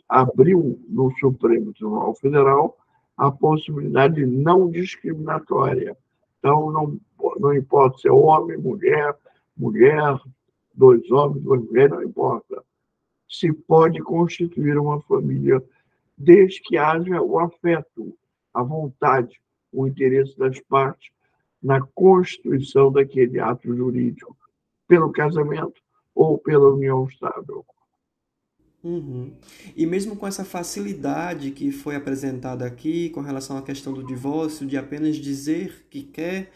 abriu 0.10 0.80
no 0.90 1.12
Supremo 1.20 1.74
Tribunal 1.74 2.16
Federal 2.16 2.76
a 3.16 3.32
possibilidade 3.32 4.26
não 4.26 4.72
discriminatória. 4.72 5.96
Então, 6.40 6.72
não, 6.72 7.00
não 7.40 7.54
importa 7.54 8.00
se 8.00 8.08
é 8.08 8.12
homem, 8.12 8.58
mulher, 8.58 9.16
mulher, 9.56 10.20
dois 10.74 11.10
homens, 11.12 11.44
duas 11.44 11.64
mulheres, 11.64 11.92
não 11.92 12.04
importa. 12.04 12.64
Se 13.30 13.54
pode 13.54 14.02
constituir 14.02 14.76
uma 14.80 15.00
família 15.02 15.64
desde 16.18 16.62
que 16.62 16.78
haja 16.78 17.22
o 17.22 17.38
afeto, 17.38 18.18
a 18.58 18.64
vontade, 18.64 19.40
o 19.72 19.88
interesse 19.88 20.36
das 20.38 20.60
partes 20.62 21.10
na 21.62 21.80
constituição 21.94 22.92
daquele 22.92 23.40
ato 23.40 23.76
jurídico, 23.76 24.36
pelo 24.88 25.12
casamento 25.12 25.80
ou 26.16 26.38
pela 26.38 26.70
união 26.70 27.08
estável. 27.08 27.64
Uhum. 28.84 29.34
E 29.76 29.86
mesmo 29.86 30.16
com 30.16 30.26
essa 30.26 30.46
facilidade 30.46 31.52
que 31.52 31.72
foi 31.72 31.96
apresentada 31.96 32.66
aqui 32.66 33.10
com 33.10 33.22
relação 33.22 33.58
à 33.58 33.62
questão 33.62 33.94
do 33.94 34.04
divórcio, 34.04 34.66
de 34.66 34.78
apenas 34.78 35.18
dizer 35.18 35.86
que 35.90 36.04
quer, 36.04 36.52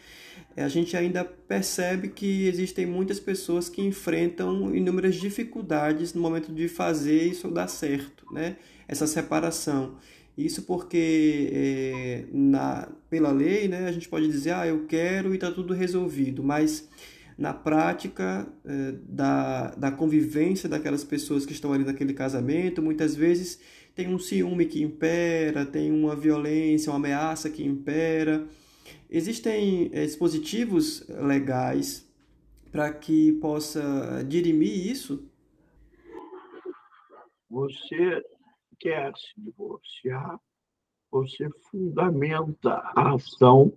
a 0.56 0.68
gente 0.68 0.96
ainda 0.96 1.24
percebe 1.24 2.08
que 2.08 2.46
existem 2.46 2.86
muitas 2.86 3.20
pessoas 3.20 3.68
que 3.68 3.82
enfrentam 3.82 4.74
inúmeras 4.74 5.16
dificuldades 5.16 6.14
no 6.14 6.22
momento 6.22 6.52
de 6.52 6.68
fazer 6.68 7.22
isso 7.24 7.48
dar 7.50 7.68
certo, 7.68 8.24
né? 8.32 8.56
Essa 8.88 9.06
separação. 9.06 9.96
Isso 10.36 10.62
porque 10.62 11.50
é, 11.52 12.24
na, 12.32 12.88
pela 13.10 13.30
lei, 13.30 13.68
né, 13.68 13.86
a 13.86 13.92
gente 13.92 14.08
pode 14.08 14.26
dizer, 14.28 14.52
ah, 14.52 14.66
eu 14.66 14.86
quero 14.86 15.32
e 15.32 15.34
está 15.34 15.50
tudo 15.50 15.74
resolvido, 15.74 16.42
mas 16.42 16.88
na 17.36 17.52
prática 17.52 18.46
eh, 18.64 18.94
da, 19.02 19.70
da 19.74 19.90
convivência 19.90 20.68
daquelas 20.68 21.02
pessoas 21.04 21.44
que 21.44 21.52
estão 21.52 21.72
ali 21.72 21.84
naquele 21.84 22.12
casamento, 22.12 22.82
muitas 22.82 23.14
vezes 23.14 23.60
tem 23.94 24.08
um 24.14 24.18
ciúme 24.18 24.66
que 24.66 24.82
impera, 24.82 25.66
tem 25.66 25.90
uma 25.90 26.14
violência, 26.14 26.90
uma 26.90 26.96
ameaça 26.96 27.50
que 27.50 27.64
impera. 27.64 28.46
Existem 29.10 29.90
eh, 29.92 30.04
dispositivos 30.04 31.04
legais 31.08 32.06
para 32.70 32.92
que 32.92 33.32
possa 33.32 34.24
dirimir 34.26 34.90
isso? 34.90 35.28
Você 37.50 38.22
quer 38.82 39.12
se 39.16 39.40
divorciar, 39.40 40.40
você 41.08 41.48
fundamenta 41.70 42.82
a 42.96 43.14
ação 43.14 43.72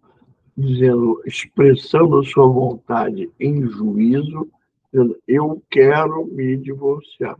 dizendo, 0.57 1.21
expressando 1.25 2.17
a 2.17 2.23
sua 2.23 2.47
vontade 2.47 3.31
em 3.39 3.67
juízo, 3.67 4.49
dizendo, 4.91 5.21
eu 5.27 5.61
quero 5.69 6.25
me 6.25 6.57
divorciar. 6.57 7.37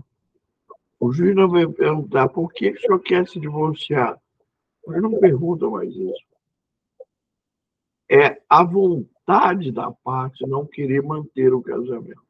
O 0.99 1.11
juiz 1.11 1.35
não 1.35 1.49
vai 1.49 1.67
perguntar 1.67 2.29
por 2.29 2.53
que 2.53 2.69
o 2.69 2.79
senhor 2.79 2.99
quer 2.99 3.27
se 3.27 3.39
divorciar. 3.39 4.19
Ele 4.87 5.01
não 5.01 5.19
pergunta 5.19 5.67
mais 5.67 5.89
isso. 5.95 6.25
É 8.11 8.39
a 8.47 8.63
vontade 8.63 9.71
da 9.71 9.91
parte 9.91 10.45
não 10.45 10.67
querer 10.67 11.01
manter 11.01 11.51
o 11.51 11.63
casamento. 11.63 12.23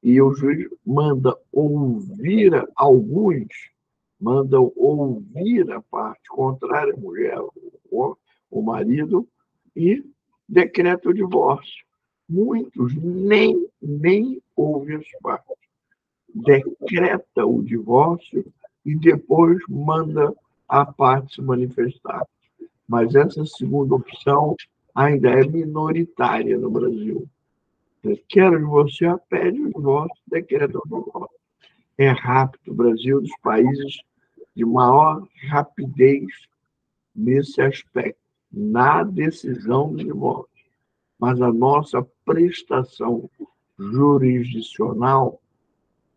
E 0.00 0.22
o 0.22 0.32
juiz 0.32 0.68
manda 0.86 1.36
ouvir 1.50 2.52
alguns, 2.76 3.48
manda 4.20 4.58
ouvir 4.60 5.70
a 5.70 5.80
parte 5.80 6.28
contrária, 6.28 6.92
a 6.92 6.96
mulher, 6.96 7.38
o, 7.90 8.62
marido, 8.62 9.26
e 9.76 10.04
decreta 10.48 11.08
o 11.08 11.14
divórcio. 11.14 11.86
Muitos 12.28 12.94
nem, 12.96 13.68
nem 13.80 14.42
ouvem 14.56 14.96
as 14.96 15.10
partes. 15.22 15.56
Decreta 16.34 17.46
o 17.46 17.62
divórcio 17.62 18.44
e 18.84 18.96
depois 18.96 19.58
manda 19.68 20.34
a 20.68 20.84
parte 20.84 21.36
se 21.36 21.42
manifestar. 21.42 22.26
Mas 22.86 23.14
essa 23.14 23.44
segunda 23.46 23.94
opção 23.94 24.56
ainda 24.94 25.30
é 25.30 25.46
minoritária 25.46 26.58
no 26.58 26.70
Brasil. 26.70 27.26
Quero 28.28 28.58
divorciar, 28.58 29.18
pede 29.28 29.60
o 29.60 29.72
divórcio, 29.72 30.22
decreta 30.26 30.78
o 30.78 30.82
divórcio. 30.82 31.38
É 31.96 32.08
rápido. 32.10 32.72
O 32.72 32.74
Brasil 32.74 33.20
dos 33.20 33.36
países 33.42 34.00
de 34.58 34.64
maior 34.64 35.24
rapidez 35.48 36.26
nesse 37.14 37.62
aspecto 37.62 38.18
na 38.52 39.04
decisão 39.04 39.94
de 39.94 40.02
divórcio. 40.02 40.66
Mas 41.16 41.40
a 41.40 41.52
nossa 41.52 42.02
prestação 42.24 43.30
jurisdicional, 43.78 45.40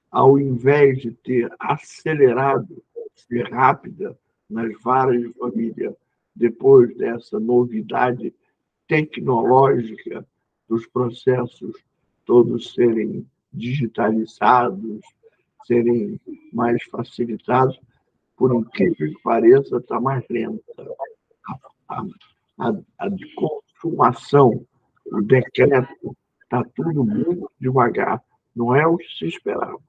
ao 0.10 0.40
invés 0.40 1.04
de 1.04 1.12
ter 1.12 1.54
acelerado, 1.60 2.84
ser 3.16 3.48
rápida 3.52 4.18
nas 4.50 4.74
varas 4.82 5.22
de 5.22 5.32
família, 5.34 5.96
depois 6.36 6.98
dessa 6.98 7.40
novidade 7.40 8.34
tecnológica 8.88 10.26
dos 10.68 10.88
processos 10.88 11.76
todos 12.26 12.74
serem 12.74 13.24
digitalizados, 13.54 15.02
serem 15.68 16.20
mais 16.52 16.82
facilitados, 16.86 17.80
por 18.42 18.56
incrível 18.56 18.96
que 18.96 19.22
pareça, 19.22 19.78
está 19.78 20.02
mais 20.02 20.24
lenta 20.28 20.64
a, 21.88 22.04
a, 22.58 22.70
a 22.98 23.08
consumação, 23.36 24.66
o 25.06 25.22
decreto, 25.22 26.18
está 26.42 26.64
tudo 26.76 27.06
muito 27.06 27.52
devagar. 27.60 28.20
Não 28.56 28.76
é 28.76 28.88
o 28.88 28.98
que 28.98 29.06
se 29.16 29.28
esperava. 29.28 29.80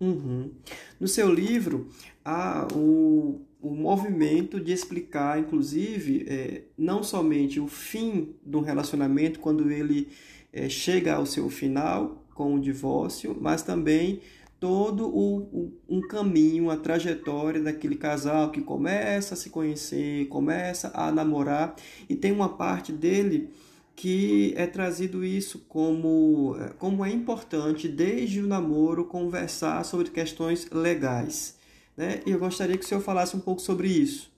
Uhum. 0.00 0.50
No 0.98 1.06
seu 1.06 1.30
livro, 1.30 1.90
há 2.24 2.66
o, 2.74 3.42
o 3.60 3.74
movimento 3.74 4.58
de 4.58 4.72
explicar, 4.72 5.38
inclusive, 5.38 6.24
é, 6.26 6.62
não 6.78 7.02
somente 7.02 7.60
o 7.60 7.68
fim 7.68 8.34
do 8.42 8.62
relacionamento, 8.62 9.40
quando 9.40 9.70
ele 9.70 10.08
é, 10.50 10.70
chega 10.70 11.16
ao 11.16 11.26
seu 11.26 11.50
final 11.50 12.24
com 12.32 12.54
o 12.54 12.60
divórcio, 12.60 13.36
mas 13.38 13.62
também 13.62 14.22
todo 14.64 15.14
o, 15.14 15.42
o, 15.42 15.82
um 15.86 16.00
caminho, 16.00 16.70
a 16.70 16.76
trajetória 16.78 17.62
daquele 17.62 17.96
casal 17.96 18.50
que 18.50 18.62
começa 18.62 19.34
a 19.34 19.36
se 19.36 19.50
conhecer, 19.50 20.26
começa 20.28 20.90
a 20.94 21.12
namorar, 21.12 21.76
e 22.08 22.16
tem 22.16 22.32
uma 22.32 22.48
parte 22.48 22.90
dele 22.90 23.50
que 23.94 24.54
é 24.56 24.66
trazido 24.66 25.22
isso 25.22 25.66
como, 25.68 26.56
como 26.78 27.04
é 27.04 27.10
importante 27.10 27.86
desde 27.86 28.40
o 28.40 28.46
namoro 28.46 29.04
conversar 29.04 29.84
sobre 29.84 30.08
questões 30.08 30.70
legais. 30.70 31.60
Né? 31.94 32.22
E 32.24 32.30
eu 32.30 32.38
gostaria 32.38 32.78
que 32.78 32.86
o 32.86 32.88
senhor 32.88 33.02
falasse 33.02 33.36
um 33.36 33.40
pouco 33.40 33.60
sobre 33.60 33.88
isso. 33.88 34.32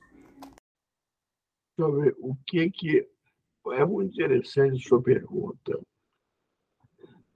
Sobre 1.79 2.13
o 2.19 2.35
que 2.45 2.69
que 2.69 3.09
é 3.75 3.85
muito 3.85 4.13
interessante 4.13 4.83
sua 4.89 5.01
pergunta. 5.01 5.79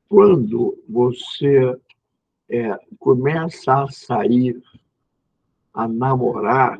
Quando 0.08 0.82
você 0.88 1.78
é, 2.50 2.76
começa 2.98 3.84
a 3.84 3.88
sair, 3.88 4.60
a 5.72 5.86
namorar, 5.86 6.78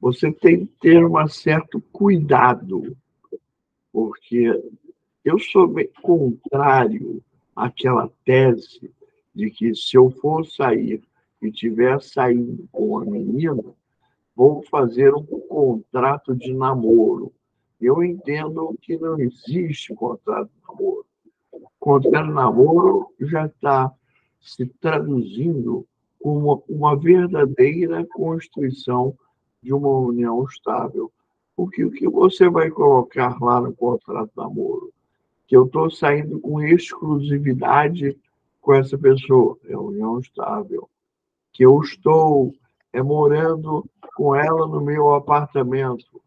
você 0.00 0.32
tem 0.32 0.64
que 0.64 0.72
ter 0.80 1.04
um 1.04 1.28
certo 1.28 1.80
cuidado, 1.92 2.96
porque 3.92 4.50
eu 5.24 5.38
sou 5.38 5.74
contrário 6.00 7.22
àquela 7.54 8.10
tese 8.24 8.90
de 9.34 9.50
que 9.50 9.74
se 9.74 9.96
eu 9.96 10.10
for 10.10 10.46
sair 10.46 11.02
e 11.42 11.48
estiver 11.48 12.00
saindo 12.00 12.66
com 12.72 12.88
uma 12.88 13.04
menina, 13.04 13.62
vou 14.34 14.62
fazer 14.62 15.14
um 15.14 15.24
contrato 15.24 16.34
de 16.34 16.54
namoro. 16.54 17.32
Eu 17.78 18.02
entendo 18.02 18.74
que 18.80 18.96
não 18.96 19.18
existe 19.20 19.94
contrato 19.94 20.48
de 20.48 20.62
namoro. 20.66 21.06
Contrato 21.78 22.26
de 22.26 22.32
namoro 22.32 23.14
já 23.20 23.46
está 23.46 23.92
se 24.40 24.66
traduzindo 24.66 25.86
como 26.20 26.64
uma 26.68 26.96
verdadeira 26.96 28.04
constituição 28.06 29.16
de 29.62 29.72
uma 29.72 29.88
união 29.88 30.44
estável. 30.44 31.12
Porque 31.54 31.84
o 31.84 31.90
que 31.90 32.08
você 32.08 32.48
vai 32.48 32.70
colocar 32.70 33.40
lá 33.40 33.60
no 33.60 33.74
contrato 33.74 34.30
de 34.30 34.36
namoro? 34.36 34.92
Que 35.46 35.56
eu 35.56 35.66
estou 35.66 35.90
saindo 35.90 36.40
com 36.40 36.60
exclusividade 36.60 38.18
com 38.60 38.74
essa 38.74 38.98
pessoa, 38.98 39.56
é 39.68 39.76
união 39.76 40.18
estável. 40.18 40.90
Que 41.52 41.64
eu 41.64 41.80
estou 41.80 42.52
é, 42.92 43.00
morando 43.02 43.88
com 44.16 44.34
ela 44.34 44.66
no 44.66 44.80
meu 44.80 45.14
apartamento. 45.14 46.20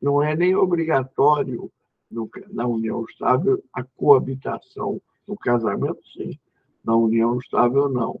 Não 0.00 0.22
é 0.22 0.34
nem 0.34 0.56
obrigatório 0.56 1.70
no, 2.10 2.28
na 2.48 2.66
união 2.66 3.04
estável 3.04 3.62
a 3.72 3.82
coabitação. 3.84 5.00
No 5.26 5.36
casamento, 5.36 6.00
sim 6.14 6.38
na 6.84 6.96
união 6.96 7.38
estável, 7.38 7.88
não. 7.88 8.20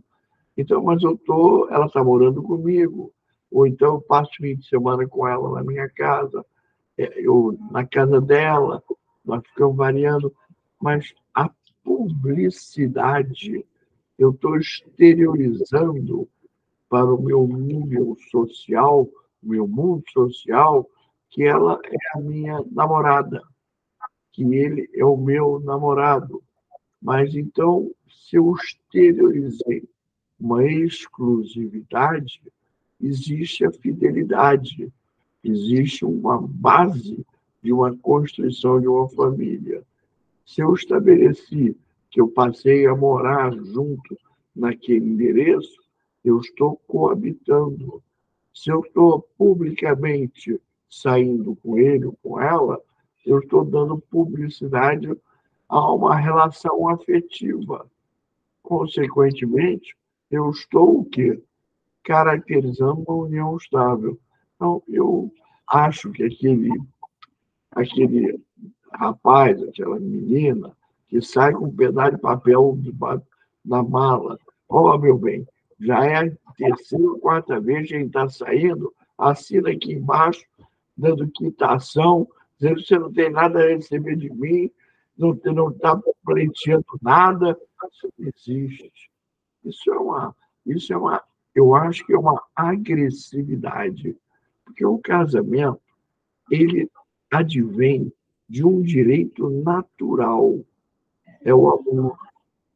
Então, 0.56 0.82
mas 0.82 1.02
eu 1.02 1.16
tô, 1.16 1.68
ela 1.70 1.86
está 1.86 2.02
morando 2.02 2.42
comigo, 2.42 3.12
ou 3.50 3.66
então 3.66 3.94
eu 3.94 4.00
passo 4.00 4.30
fim 4.36 4.56
de 4.56 4.68
semana 4.68 5.06
com 5.06 5.26
ela 5.26 5.50
na 5.54 5.62
minha 5.62 5.88
casa, 5.88 6.44
é, 6.96 7.20
eu 7.20 7.56
na 7.70 7.86
casa 7.86 8.20
dela, 8.20 8.82
nós 9.24 9.46
ficamos 9.46 9.76
variando, 9.76 10.34
mas 10.80 11.14
a 11.34 11.50
publicidade, 11.84 13.64
eu 14.18 14.30
estou 14.30 14.56
exteriorizando 14.56 16.28
para 16.88 17.04
o 17.04 17.22
meu 17.22 17.46
nível 17.46 18.16
social, 18.30 19.02
o 19.42 19.48
meu 19.48 19.68
mundo 19.68 20.02
social, 20.12 20.88
que 21.30 21.44
ela 21.44 21.80
é 21.84 22.18
a 22.18 22.20
minha 22.20 22.64
namorada, 22.72 23.42
que 24.32 24.42
ele 24.42 24.88
é 24.94 25.04
o 25.04 25.16
meu 25.16 25.60
namorado. 25.60 26.42
Mas 27.00 27.34
então, 27.34 27.90
se 28.10 28.36
eu 28.36 28.54
exteriorizei 28.54 29.88
uma 30.38 30.64
exclusividade, 30.64 32.42
existe 33.00 33.64
a 33.64 33.72
fidelidade, 33.72 34.92
existe 35.42 36.04
uma 36.04 36.40
base 36.40 37.24
de 37.62 37.72
uma 37.72 37.94
construção 37.96 38.80
de 38.80 38.86
uma 38.86 39.08
família. 39.08 39.82
Se 40.46 40.60
eu 40.60 40.72
estabeleci 40.74 41.76
que 42.10 42.20
eu 42.20 42.28
passei 42.28 42.86
a 42.86 42.94
morar 42.94 43.52
junto 43.52 44.16
naquele 44.54 45.06
endereço, 45.06 45.78
eu 46.24 46.38
estou 46.38 46.80
coabitando. 46.86 48.02
Se 48.54 48.70
eu 48.70 48.80
estou 48.80 49.22
publicamente 49.36 50.60
saindo 50.88 51.54
com 51.56 51.78
ele 51.78 52.06
ou 52.06 52.18
com 52.22 52.40
ela, 52.40 52.80
eu 53.24 53.40
estou 53.40 53.64
dando 53.64 53.98
publicidade 53.98 55.08
a 55.68 55.92
uma 55.92 56.16
relação 56.16 56.88
afetiva. 56.88 57.86
Consequentemente, 58.62 59.96
eu 60.30 60.50
estou 60.50 61.00
o 61.00 61.04
quê? 61.04 61.42
Caracterizando 62.04 63.04
uma 63.06 63.24
união 63.24 63.56
estável. 63.56 64.18
Então, 64.56 64.82
eu 64.88 65.32
acho 65.66 66.10
que 66.10 66.24
aquele, 66.24 66.70
aquele 67.70 68.40
rapaz, 68.92 69.62
aquela 69.62 69.98
menina, 69.98 70.76
que 71.08 71.20
sai 71.20 71.52
com 71.52 71.66
um 71.66 71.74
pedaço 71.74 72.16
de 72.16 72.22
papel 72.22 72.78
na 73.64 73.82
mala, 73.82 74.38
ó, 74.68 74.94
oh, 74.94 74.98
meu 74.98 75.18
bem, 75.18 75.46
já 75.80 76.04
é 76.04 76.36
a 76.46 76.52
terceira 76.54 77.04
ou 77.04 77.18
quarta 77.18 77.60
vez 77.60 77.88
que 77.88 77.94
gente 77.94 78.08
está 78.08 78.28
saindo, 78.28 78.92
assina 79.16 79.70
aqui 79.70 79.92
embaixo, 79.92 80.44
dando 80.96 81.30
quitação, 81.30 82.28
dizendo 82.58 82.80
que 82.80 82.86
você 82.86 82.98
não 82.98 83.12
tem 83.12 83.30
nada 83.30 83.60
a 83.60 83.68
receber 83.68 84.16
de 84.16 84.30
mim, 84.30 84.70
não 85.16 85.32
está 85.70 86.00
pleiteando 86.24 86.84
nada. 87.02 87.58
Isso 87.86 88.12
não 88.18 88.28
existe. 88.28 89.10
Isso 89.64 89.90
é 89.90 89.98
uma, 89.98 90.36
isso 90.66 90.92
é 90.92 90.96
uma, 90.96 91.22
eu 91.54 91.74
acho 91.74 92.04
que 92.06 92.12
é 92.12 92.18
uma 92.18 92.42
agressividade, 92.54 94.16
porque 94.64 94.84
o 94.84 94.98
casamento 94.98 95.80
ele 96.50 96.90
advém 97.30 98.12
de 98.48 98.64
um 98.64 98.80
direito 98.80 99.48
natural, 99.50 100.58
é 101.42 101.54
o 101.54 101.68
amor, 101.68 102.18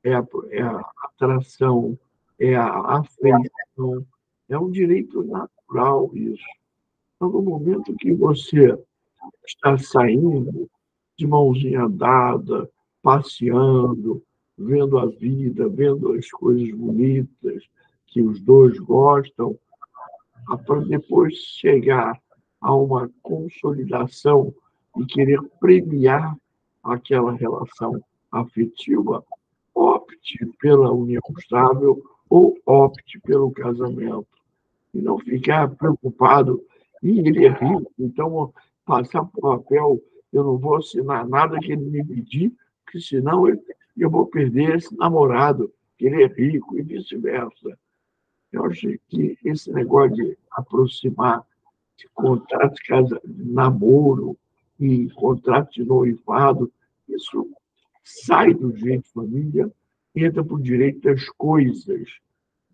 é 0.04 0.14
a, 0.14 0.26
é 0.50 0.62
a 0.62 0.90
atração, 1.04 1.98
é 2.38 2.54
a 2.54 2.98
afeição, 2.98 4.06
é 4.48 4.58
um 4.58 4.70
direito 4.70 5.22
natural 5.24 6.10
isso. 6.14 6.44
Então, 7.16 7.30
no 7.30 7.42
momento 7.42 7.94
que 7.96 8.12
você 8.12 8.76
está 9.46 9.78
saindo 9.78 10.68
de 11.16 11.26
mãozinha 11.26 11.88
dada, 11.88 12.68
passeando, 13.02 14.22
vendo 14.62 14.98
a 14.98 15.06
vida, 15.06 15.68
vendo 15.68 16.12
as 16.12 16.30
coisas 16.30 16.70
bonitas 16.74 17.64
que 18.06 18.22
os 18.22 18.40
dois 18.40 18.78
gostam, 18.78 19.58
para 20.66 20.80
depois 20.80 21.34
chegar 21.34 22.20
a 22.60 22.74
uma 22.74 23.10
consolidação 23.22 24.54
e 24.98 25.04
querer 25.06 25.40
premiar 25.60 26.36
aquela 26.82 27.32
relação 27.32 28.02
afetiva, 28.30 29.24
opte 29.74 30.38
pela 30.60 30.92
união 30.92 31.22
estável 31.38 32.02
ou 32.28 32.56
opte 32.66 33.18
pelo 33.20 33.50
casamento. 33.50 34.26
E 34.94 35.00
não 35.00 35.18
ficar 35.18 35.68
preocupado, 35.70 36.62
e 37.02 37.20
ele 37.20 37.46
é 37.46 37.50
rico, 37.50 37.90
então 37.98 38.52
passar 38.84 39.24
por 39.24 39.40
papel, 39.40 40.00
eu 40.32 40.44
não 40.44 40.58
vou 40.58 40.76
assinar 40.76 41.26
nada 41.26 41.58
que 41.58 41.72
ele 41.72 41.84
me 41.84 42.04
pedir, 42.04 42.52
porque 42.84 43.00
senão 43.00 43.48
eu, 43.48 43.58
eu 43.96 44.10
vou 44.10 44.26
perder 44.26 44.76
esse 44.76 44.96
namorado, 44.96 45.72
que 45.96 46.06
ele 46.06 46.22
é 46.22 46.26
rico, 46.26 46.78
e 46.78 46.82
vice-versa. 46.82 47.78
Eu 48.50 48.64
acho 48.66 48.88
que 49.08 49.38
esse 49.44 49.72
negócio 49.72 50.16
de 50.16 50.38
aproximar 50.50 51.44
de 51.96 52.08
contrato 52.14 52.74
de 53.24 53.44
namoro 53.52 54.36
e 54.78 55.08
contrato 55.10 55.72
de 55.72 55.84
noivado, 55.84 56.72
isso 57.08 57.48
sai 58.02 58.52
do 58.52 58.72
direito 58.72 59.04
de 59.04 59.12
família, 59.12 59.72
entra 60.14 60.44
para 60.44 60.54
o 60.54 60.60
direito 60.60 61.00
das 61.00 61.28
coisas, 61.30 62.08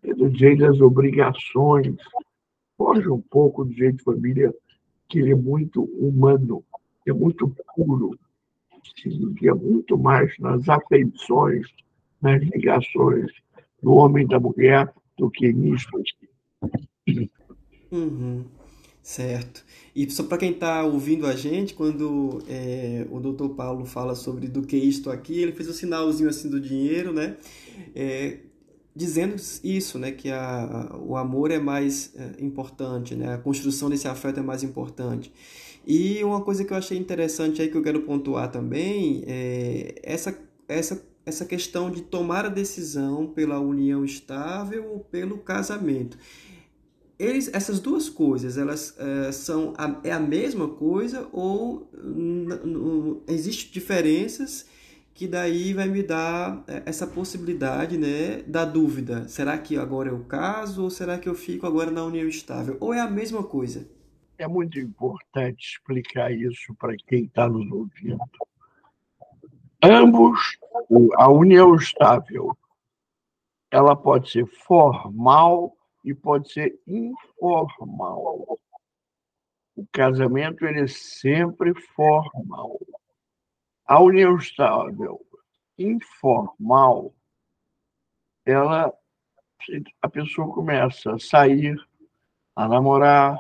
entra 0.03 0.17
do 0.17 0.31
direito 0.31 0.61
das 0.61 0.81
obrigações, 0.81 1.97
foge 2.77 3.09
um 3.09 3.21
pouco 3.21 3.65
do 3.65 3.75
direito 3.75 3.99
de 3.99 4.05
família, 4.05 4.55
que 5.09 5.19
ele 5.19 5.33
é 5.33 5.37
muito 5.37 5.85
humano, 5.85 6.65
é 7.07 7.13
muito 7.13 7.55
puro, 7.75 8.19
se 8.97 9.09
liga 9.09 9.55
muito 9.55 9.97
mais 9.99 10.33
nas 10.39 10.69
afeições, 10.69 11.67
nas 12.21 12.43
ligações 12.43 13.31
do 13.83 13.93
homem 13.93 14.25
e 14.25 14.29
da 14.29 14.41
mulher 14.41 14.93
do 15.17 15.31
que 15.31 15.47
aqui. 15.47 17.31
Uhum. 17.91 18.45
Certo. 19.03 19.65
E 19.97 20.09
só 20.11 20.23
para 20.25 20.37
quem 20.37 20.51
está 20.51 20.85
ouvindo 20.85 21.27
a 21.27 21.35
gente, 21.35 21.73
quando 21.73 22.43
é, 22.47 23.07
o 23.11 23.19
doutor 23.19 23.49
Paulo 23.51 23.87
fala 23.87 24.15
sobre 24.15 24.47
do 24.47 24.63
que 24.63 24.77
isto 24.77 25.11
aqui, 25.11 25.41
ele 25.41 25.53
fez 25.53 25.67
um 25.69 25.73
sinalzinho 25.73 26.29
assim 26.29 26.51
do 26.51 26.61
dinheiro, 26.61 27.11
né? 27.11 27.39
É, 27.95 28.37
dizendo 28.95 29.37
isso, 29.65 29.99
né? 29.99 30.13
Que 30.13 30.31
a, 30.31 30.95
o 31.01 31.17
amor 31.17 31.51
é 31.51 31.59
mais 31.59 32.13
é, 32.17 32.45
importante, 32.45 33.15
né? 33.15 33.33
A 33.33 33.39
construção 33.39 33.89
desse 33.89 34.07
afeto 34.07 34.41
é 34.41 34.43
mais 34.43 34.63
importante. 34.63 35.33
E 35.89 36.23
uma 36.23 36.43
coisa 36.43 36.65
que 36.65 36.73
eu 36.73 36.77
achei 36.77 36.99
interessante 36.99 37.63
aí 37.63 37.69
que 37.69 37.77
eu 37.77 37.83
quero 37.83 38.03
pontuar 38.03 38.51
também 38.51 39.25
é 39.27 39.95
essa, 40.03 40.39
essa, 40.69 41.03
essa 41.25 41.47
questão 41.47 41.91
de 41.91 42.03
tomar 42.03 42.45
a 42.45 42.51
decisão 42.51 43.27
pela 43.27 43.59
união 43.59 44.05
estável 44.05 44.87
ou 44.87 45.01
pelo 45.01 45.39
casamento 45.39 46.19
eles, 47.19 47.51
essas 47.53 47.81
duas 47.81 48.09
coisas, 48.09 48.57
elas 48.57 48.95
é, 48.97 49.33
são 49.33 49.75
a, 49.77 50.01
é 50.05 50.13
a 50.13 50.21
mesma 50.21 50.69
coisa 50.69 51.29
ou 51.33 51.91
existe 53.27 53.73
diferenças 53.73 54.67
que 55.13 55.27
daí 55.27 55.75
vai 55.75 55.89
me 55.89 56.01
dar 56.01 56.63
eh, 56.69 56.85
essa 56.87 57.05
possibilidade, 57.05 57.99
né, 57.99 58.45
da 58.47 58.65
dúvida. 58.65 59.27
Será 59.27 59.59
que 59.59 59.77
agora 59.77 60.11
é 60.11 60.13
o 60.13 60.21
caso 60.21 60.85
ou 60.85 60.91
será 60.91 61.19
que 61.19 61.29
eu 61.29 61.35
fico 61.35 61.67
agora 61.67 61.91
na 61.91 62.05
união 62.05 62.29
estável? 62.29 62.77
Ou 62.79 62.95
é 62.95 63.01
a 63.01 63.11
mesma 63.11 63.43
coisa? 63.43 63.85
É 64.39 64.47
muito 64.47 64.79
importante 64.79 65.67
explicar 65.67 66.31
isso 66.31 66.73
para 66.77 66.97
quem 66.97 67.25
está 67.25 67.49
nos 67.49 67.69
ouvindo. 67.73 68.23
Ambos, 69.83 70.57
a 71.17 71.29
união 71.29 71.75
estável, 71.75 72.57
ela 73.69 73.97
pode 73.97 74.31
ser 74.31 74.47
formal 74.47 75.77
e 76.05 76.15
pode 76.15 76.53
ser 76.53 76.81
informal. 76.87 78.59
O 79.75 79.87
casamento 79.93 80.65
ele 80.65 80.83
é 80.83 80.89
sempre 80.89 81.75
formal. 81.75 82.79
A 83.85 84.01
união 84.01 84.37
estável 84.37 85.21
informal, 85.77 87.13
ela 88.47 88.93
a 90.01 90.09
pessoa 90.09 90.55
começa 90.55 91.13
a 91.13 91.19
sair, 91.19 91.77
a 92.55 92.69
namorar, 92.69 93.37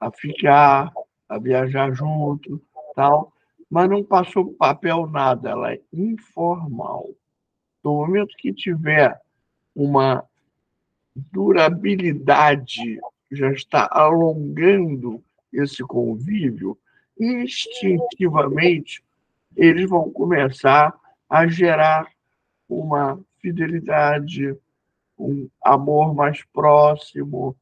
a 0.00 0.10
ficar, 0.10 0.92
a 1.28 1.38
viajar 1.38 1.92
junto, 1.92 2.60
tal, 2.94 3.32
mas 3.70 3.88
não 3.88 4.02
passou 4.04 4.54
papel 4.54 5.06
nada, 5.06 5.50
ela 5.50 5.72
é 5.72 5.80
informal. 5.92 7.08
No 7.82 7.94
momento 7.94 8.36
que 8.36 8.52
tiver 8.52 9.20
uma 9.74 10.24
durabilidade 11.14 13.00
já 13.30 13.50
está 13.52 13.88
alongando 13.90 15.22
esse 15.52 15.82
convívio, 15.82 16.78
instintivamente 17.18 19.02
eles 19.56 19.88
vão 19.88 20.10
começar 20.10 20.94
a 21.28 21.46
gerar 21.46 22.06
uma 22.68 23.18
fidelidade, 23.40 24.54
um 25.18 25.48
amor 25.64 26.14
mais 26.14 26.44
próximo, 26.52 27.56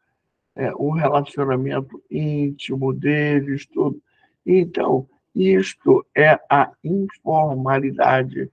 é, 0.56 0.74
um 0.76 0.90
relacionamento 0.90 2.02
íntimo 2.10 2.92
deles, 2.92 3.66
tudo. 3.66 4.00
Então, 4.46 5.08
isto 5.34 6.06
é 6.16 6.38
a 6.48 6.70
informalidade 6.82 8.50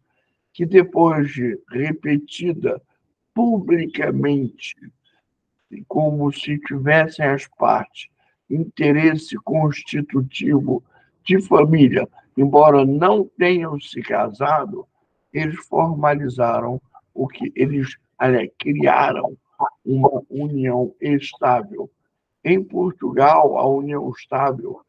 que 0.53 0.65
depois 0.65 1.31
de 1.31 1.59
repetida 1.69 2.81
publicamente, 3.33 4.75
como 5.87 6.31
se 6.31 6.57
tivessem 6.59 7.25
as 7.25 7.47
partes 7.47 8.09
interesse 8.49 9.37
constitutivo 9.37 10.83
de 11.23 11.41
família, 11.41 12.07
embora 12.35 12.85
não 12.85 13.29
tenham 13.37 13.79
se 13.79 14.01
casado, 14.01 14.85
eles 15.31 15.57
formalizaram 15.67 16.81
o 17.13 17.27
que 17.27 17.51
eles 17.55 17.97
aliás, 18.21 18.49
criaram 18.59 19.35
uma 19.85 20.23
união 20.29 20.93
estável. 21.01 21.89
Em 22.43 22.63
Portugal, 22.63 23.57
a 23.57 23.67
união 23.67 24.09
estável 24.09 24.81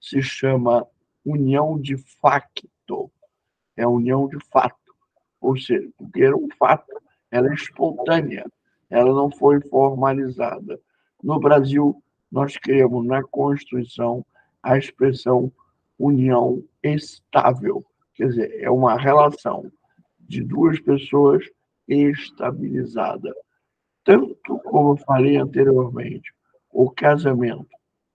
se 0.00 0.22
chama 0.22 0.86
união 1.24 1.78
de 1.78 1.96
facto, 2.20 3.10
é 3.76 3.86
união 3.86 4.28
de 4.28 4.38
fato, 4.50 4.94
ou 5.40 5.56
seja, 5.56 5.88
porque 5.96 6.22
era 6.22 6.36
um 6.36 6.48
fato, 6.58 6.92
ela 7.30 7.50
é 7.50 7.54
espontânea, 7.54 8.44
ela 8.88 9.12
não 9.12 9.30
foi 9.30 9.60
formalizada. 9.60 10.80
No 11.22 11.38
Brasil, 11.38 12.02
nós 12.30 12.56
criamos 12.56 13.06
na 13.06 13.22
Constituição 13.22 14.24
a 14.62 14.76
expressão 14.76 15.52
união 15.98 16.62
estável, 16.82 17.84
quer 18.14 18.28
dizer, 18.28 18.62
é 18.62 18.70
uma 18.70 18.96
relação 18.96 19.70
de 20.18 20.42
duas 20.42 20.80
pessoas 20.80 21.44
estabilizada. 21.86 23.34
Tanto 24.04 24.58
como 24.64 24.96
falei 24.96 25.36
anteriormente, 25.36 26.32
o 26.72 26.90
casamento 26.90 27.68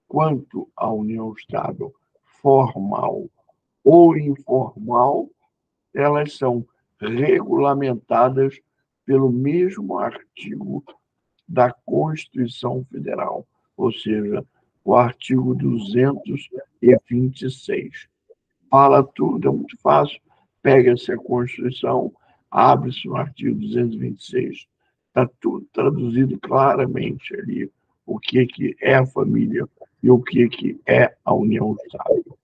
quanto 0.08 0.68
a 0.76 0.92
união 0.92 1.32
estável 1.34 1.94
formal 2.42 3.30
ou 3.84 4.18
informal, 4.18 5.30
elas 5.94 6.36
são 6.38 6.66
regulamentadas 7.00 8.60
pelo 9.06 9.32
mesmo 9.32 10.00
artigo 10.00 10.84
da 11.48 11.72
Constituição 11.86 12.84
Federal, 12.86 13.46
ou 13.78 13.92
seja, 13.92 14.44
o 14.84 14.96
artigo 14.96 15.54
226. 15.54 18.08
Fala 18.70 19.04
tudo, 19.04 19.48
é 19.48 19.52
muito 19.52 19.78
fácil. 19.82 20.20
Pega-se 20.62 21.12
a 21.12 21.18
Constituição, 21.18 22.12
abre-se 22.50 23.08
no 23.08 23.16
artigo 23.16 23.60
226. 23.60 24.68
Está 25.16 25.32
tudo 25.40 25.66
traduzido 25.72 26.38
claramente 26.42 27.34
ali, 27.38 27.72
o 28.06 28.20
que, 28.20 28.46
que 28.46 28.76
é 28.82 28.96
a 28.96 29.06
família 29.06 29.66
e 30.04 30.12
o 30.12 30.22
que, 30.22 30.50
que 30.50 30.78
é 30.86 31.16
a 31.24 31.34
união 31.34 31.74
estável. 31.86 32.38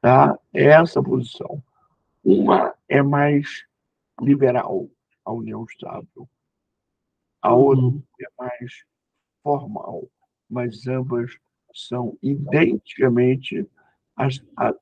Tá? 0.00 0.38
É 0.54 0.66
essa 0.66 1.00
a 1.00 1.02
posição. 1.02 1.60
Uma 2.22 2.72
é 2.88 3.02
mais 3.02 3.66
liberal, 4.20 4.88
a 5.24 5.32
união 5.32 5.64
estável. 5.64 6.28
A 7.42 7.52
outra 7.52 7.86
uhum. 7.86 8.02
é 8.20 8.26
mais 8.38 8.84
formal, 9.42 10.08
mas 10.48 10.86
ambas 10.86 11.36
são 11.74 12.16
identicamente 12.22 13.68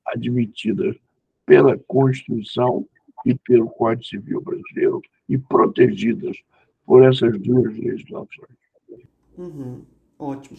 admitidas 0.04 0.94
pela 1.46 1.78
Constituição 1.78 2.86
e 3.24 3.34
pelo 3.34 3.70
Código 3.70 4.04
Civil 4.04 4.42
brasileiro 4.42 5.00
e 5.26 5.38
protegidas 5.38 6.36
por 6.90 7.04
essas 7.04 7.40
duas 7.40 7.72
legislações. 7.78 8.50
Uhum. 9.38 9.82
Ótimo. 10.18 10.58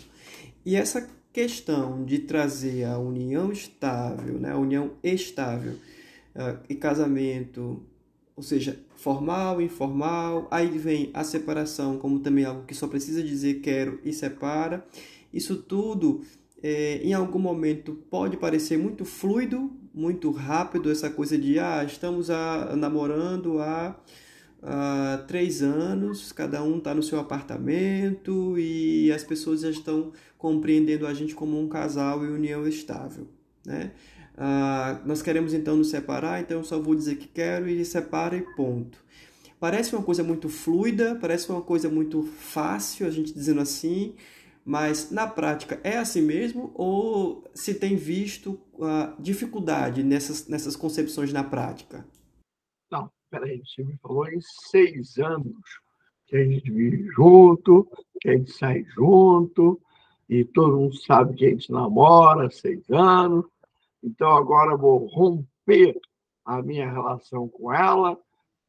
E 0.66 0.78
essa 0.78 1.06
questão 1.34 2.06
de 2.06 2.20
trazer 2.20 2.86
a 2.86 2.98
união 2.98 3.52
estável, 3.52 4.40
né, 4.40 4.54
a 4.54 4.58
união 4.58 4.92
estável 5.04 5.74
uh, 5.74 6.58
e 6.70 6.76
casamento, 6.76 7.84
ou 8.34 8.42
seja, 8.42 8.80
formal, 8.96 9.62
informal, 9.62 10.48
aí 10.50 10.78
vem 10.78 11.10
a 11.14 11.22
separação 11.26 11.98
como 11.98 12.22
também 12.22 12.46
algo 12.46 12.64
que 12.64 12.74
só 12.74 12.88
precisa 12.88 13.22
dizer 13.22 13.56
quero 13.56 14.00
e 14.06 14.14
separa. 14.14 14.86
Isso 15.34 15.58
tudo, 15.58 16.22
é, 16.64 17.02
em 17.04 17.14
algum 17.14 17.40
momento, 17.40 17.94
pode 18.10 18.38
parecer 18.38 18.78
muito 18.78 19.04
fluido, 19.04 19.70
muito 19.94 20.32
rápido, 20.32 20.90
essa 20.90 21.10
coisa 21.10 21.38
de 21.38 21.60
ah, 21.60 21.84
estamos 21.84 22.30
a, 22.30 22.74
namorando 22.78 23.60
há 23.60 24.00
uh, 24.62 25.26
três 25.28 25.62
anos, 25.62 26.32
cada 26.32 26.64
um 26.64 26.78
está 26.78 26.94
no 26.94 27.04
seu 27.04 27.20
apartamento 27.20 28.58
e 28.58 29.12
as 29.12 29.24
pessoas 29.24 29.62
já 29.62 29.70
estão 29.70 30.12
compreendendo 30.38 31.06
a 31.06 31.14
gente 31.14 31.36
como 31.36 31.60
um 31.60 31.68
casal 31.68 32.26
e 32.26 32.30
união 32.30 32.68
estável. 32.68 33.28
Né? 33.66 33.92
Uh, 34.36 35.08
nós 35.08 35.22
queremos 35.22 35.54
então 35.54 35.76
nos 35.76 35.90
separar, 35.90 36.42
então 36.42 36.60
eu 36.60 36.64
só 36.64 36.80
vou 36.80 36.96
dizer 36.96 37.16
que 37.16 37.28
quero 37.28 37.68
e 37.68 37.84
separa 37.86 38.36
e 38.36 38.42
ponto. 38.56 38.98
Parece 39.60 39.96
uma 39.96 40.04
coisa 40.04 40.24
muito 40.24 40.50
fluida, 40.50 41.16
parece 41.22 41.52
uma 41.52 41.62
coisa 41.62 41.88
muito 41.88 42.24
fácil, 42.24 43.06
a 43.06 43.12
gente 43.12 43.32
dizendo 43.32 43.62
assim, 43.62 44.16
mas 44.66 45.12
na 45.12 45.28
prática 45.28 45.80
é 45.84 45.98
assim 45.98 46.22
mesmo 46.22 46.72
ou 46.74 47.44
se 47.54 47.76
tem 47.76 47.96
visto 47.96 48.60
uh, 48.74 49.14
dificuldade 49.20 50.02
nessas, 50.02 50.48
nessas 50.48 50.76
concepções 50.76 51.32
na 51.32 51.44
prática? 51.44 52.04
Peraí, 53.32 53.64
você 53.66 53.82
me 53.82 53.96
falou 53.96 54.28
em 54.28 54.42
seis 54.42 55.18
anos 55.18 55.56
que 56.28 56.36
a 56.36 56.44
gente 56.44 56.70
vive 56.70 57.08
junto, 57.16 57.90
que 58.20 58.30
a 58.30 58.34
gente 58.34 58.52
sai 58.52 58.84
junto, 58.94 59.82
e 60.28 60.44
todo 60.44 60.76
mundo 60.76 60.98
sabe 60.98 61.36
que 61.36 61.46
a 61.46 61.50
gente 61.50 61.72
namora 61.72 62.48
há 62.48 62.52
seis 62.52 62.84
anos. 62.90 63.46
Então 64.04 64.30
agora 64.32 64.76
vou 64.76 65.06
romper 65.06 65.98
a 66.44 66.62
minha 66.62 66.92
relação 66.92 67.48
com 67.48 67.72
ela, 67.72 68.20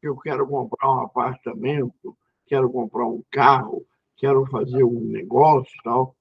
eu 0.01 0.15
quero 0.15 0.47
comprar 0.47 0.89
um 0.93 1.01
apartamento, 1.01 2.17
quero 2.45 2.69
comprar 2.69 3.05
um 3.05 3.21
carro, 3.29 3.85
quero 4.15 4.45
fazer 4.45 4.85
um 4.85 5.01
negócio 5.01 5.73
tal. 5.83 6.15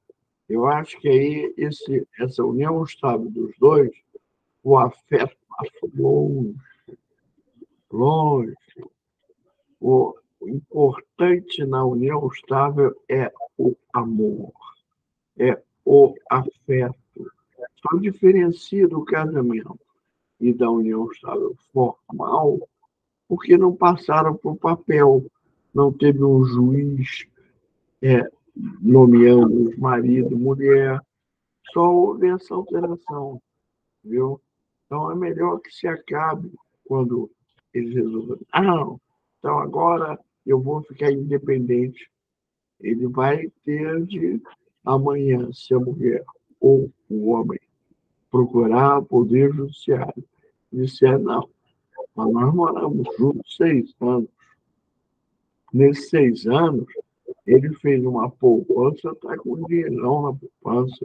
Eu 0.48 0.66
acho 0.66 0.98
que 0.98 1.08
aí 1.08 1.54
esse, 1.56 2.08
essa 2.18 2.44
união 2.44 2.82
estável 2.82 3.30
dos 3.30 3.52
dois, 3.56 3.92
o 4.64 4.76
afeto 4.76 5.36
passa 5.48 5.88
longe 5.94 6.71
longe. 7.92 8.54
O 9.80 10.14
importante 10.42 11.64
na 11.64 11.84
união 11.84 12.28
estável 12.28 12.94
é 13.08 13.32
o 13.56 13.76
amor, 13.92 14.52
é 15.38 15.60
o 15.84 16.14
afeto. 16.30 16.96
Só 17.80 17.96
diferencia 17.98 18.88
do 18.88 19.04
casamento 19.04 19.78
e 20.40 20.52
da 20.52 20.70
união 20.70 21.10
estável 21.10 21.54
formal 21.72 22.58
porque 23.28 23.56
não 23.56 23.74
passaram 23.74 24.36
por 24.36 24.56
papel, 24.56 25.24
não 25.72 25.90
teve 25.90 26.22
um 26.22 26.44
juiz 26.44 27.24
é, 28.02 28.28
nomeando 28.54 29.72
marido, 29.78 30.36
mulher, 30.36 31.00
só 31.72 31.90
houve 31.90 32.28
essa 32.28 32.54
alteração, 32.54 33.40
viu? 34.04 34.38
Então 34.84 35.10
é 35.10 35.14
melhor 35.14 35.60
que 35.60 35.70
se 35.70 35.88
acabe 35.88 36.52
quando 36.84 37.30
eles 37.74 37.94
resolveram, 37.94 38.40
ah, 38.52 38.62
não, 38.62 39.00
então 39.38 39.58
agora 39.58 40.18
eu 40.46 40.60
vou 40.60 40.82
ficar 40.82 41.10
independente. 41.10 42.10
Ele 42.80 43.06
vai 43.06 43.48
ter 43.64 44.04
de, 44.06 44.40
amanhã, 44.84 45.50
se 45.52 45.72
a 45.74 45.78
mulher 45.78 46.24
ou 46.60 46.90
o 47.08 47.30
homem 47.30 47.60
procurar 48.30 48.98
o 48.98 49.04
Poder 49.04 49.52
Judiciário 49.52 50.24
disser, 50.72 51.18
não, 51.18 51.48
mas 52.14 52.32
nós 52.32 52.54
moramos 52.54 53.06
juntos 53.16 53.56
seis 53.56 53.94
anos. 54.00 54.28
Nesses 55.72 56.08
seis 56.08 56.46
anos, 56.46 56.86
ele 57.46 57.72
fez 57.74 58.04
uma 58.04 58.30
poupança, 58.30 59.10
está 59.10 59.36
com 59.38 59.54
um 59.54 59.66
dinheirão 59.66 60.22
na 60.22 60.32
poupança. 60.32 61.04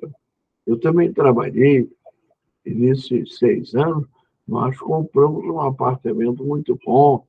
Eu 0.65 0.79
também 0.79 1.11
trabalhei, 1.11 1.89
nesses 2.65 3.37
seis 3.37 3.73
anos, 3.75 4.07
nós 4.47 4.77
compramos 4.79 5.43
um 5.45 5.59
apartamento 5.59 6.43
muito 6.45 6.79
bom 6.85 7.27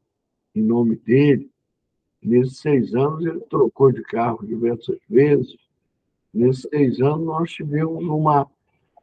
em 0.54 0.62
nome 0.62 0.96
dele. 0.96 1.50
Nesses 2.22 2.58
seis 2.58 2.94
anos, 2.94 3.24
ele 3.26 3.40
trocou 3.40 3.90
de 3.90 4.02
carro 4.02 4.46
diversas 4.46 4.98
vezes. 5.08 5.56
Nesses 6.32 6.68
seis 6.70 7.00
anos, 7.00 7.26
nós 7.26 7.50
tivemos 7.50 8.04
uma 8.04 8.48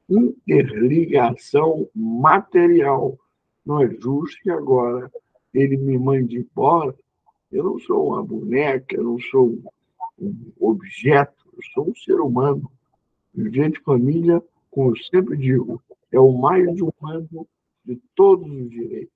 interligação 0.09 1.89
material. 1.93 3.17
Não 3.65 3.81
é 3.81 3.89
justo 3.89 4.41
que 4.41 4.49
agora 4.49 5.11
ele 5.53 5.75
me 5.75 5.97
mande 5.97 6.37
embora. 6.37 6.95
Eu 7.51 7.63
não 7.63 7.79
sou 7.79 8.09
uma 8.09 8.23
boneca, 8.23 8.95
eu 8.95 9.03
não 9.03 9.19
sou 9.19 9.57
um 10.19 10.51
objeto, 10.59 11.45
eu 11.53 11.59
sou 11.73 11.89
um 11.89 11.95
ser 11.95 12.19
humano. 12.19 12.71
Gente 13.35 13.79
de 13.79 13.83
família, 13.83 14.41
como 14.71 14.91
eu 14.91 14.95
sempre 15.11 15.35
digo, 15.35 15.81
é 16.11 16.19
o 16.19 16.31
mais 16.31 16.69
humano 16.79 17.47
de 17.85 18.01
todos 18.15 18.49
os 18.49 18.69
direitos. 18.69 19.13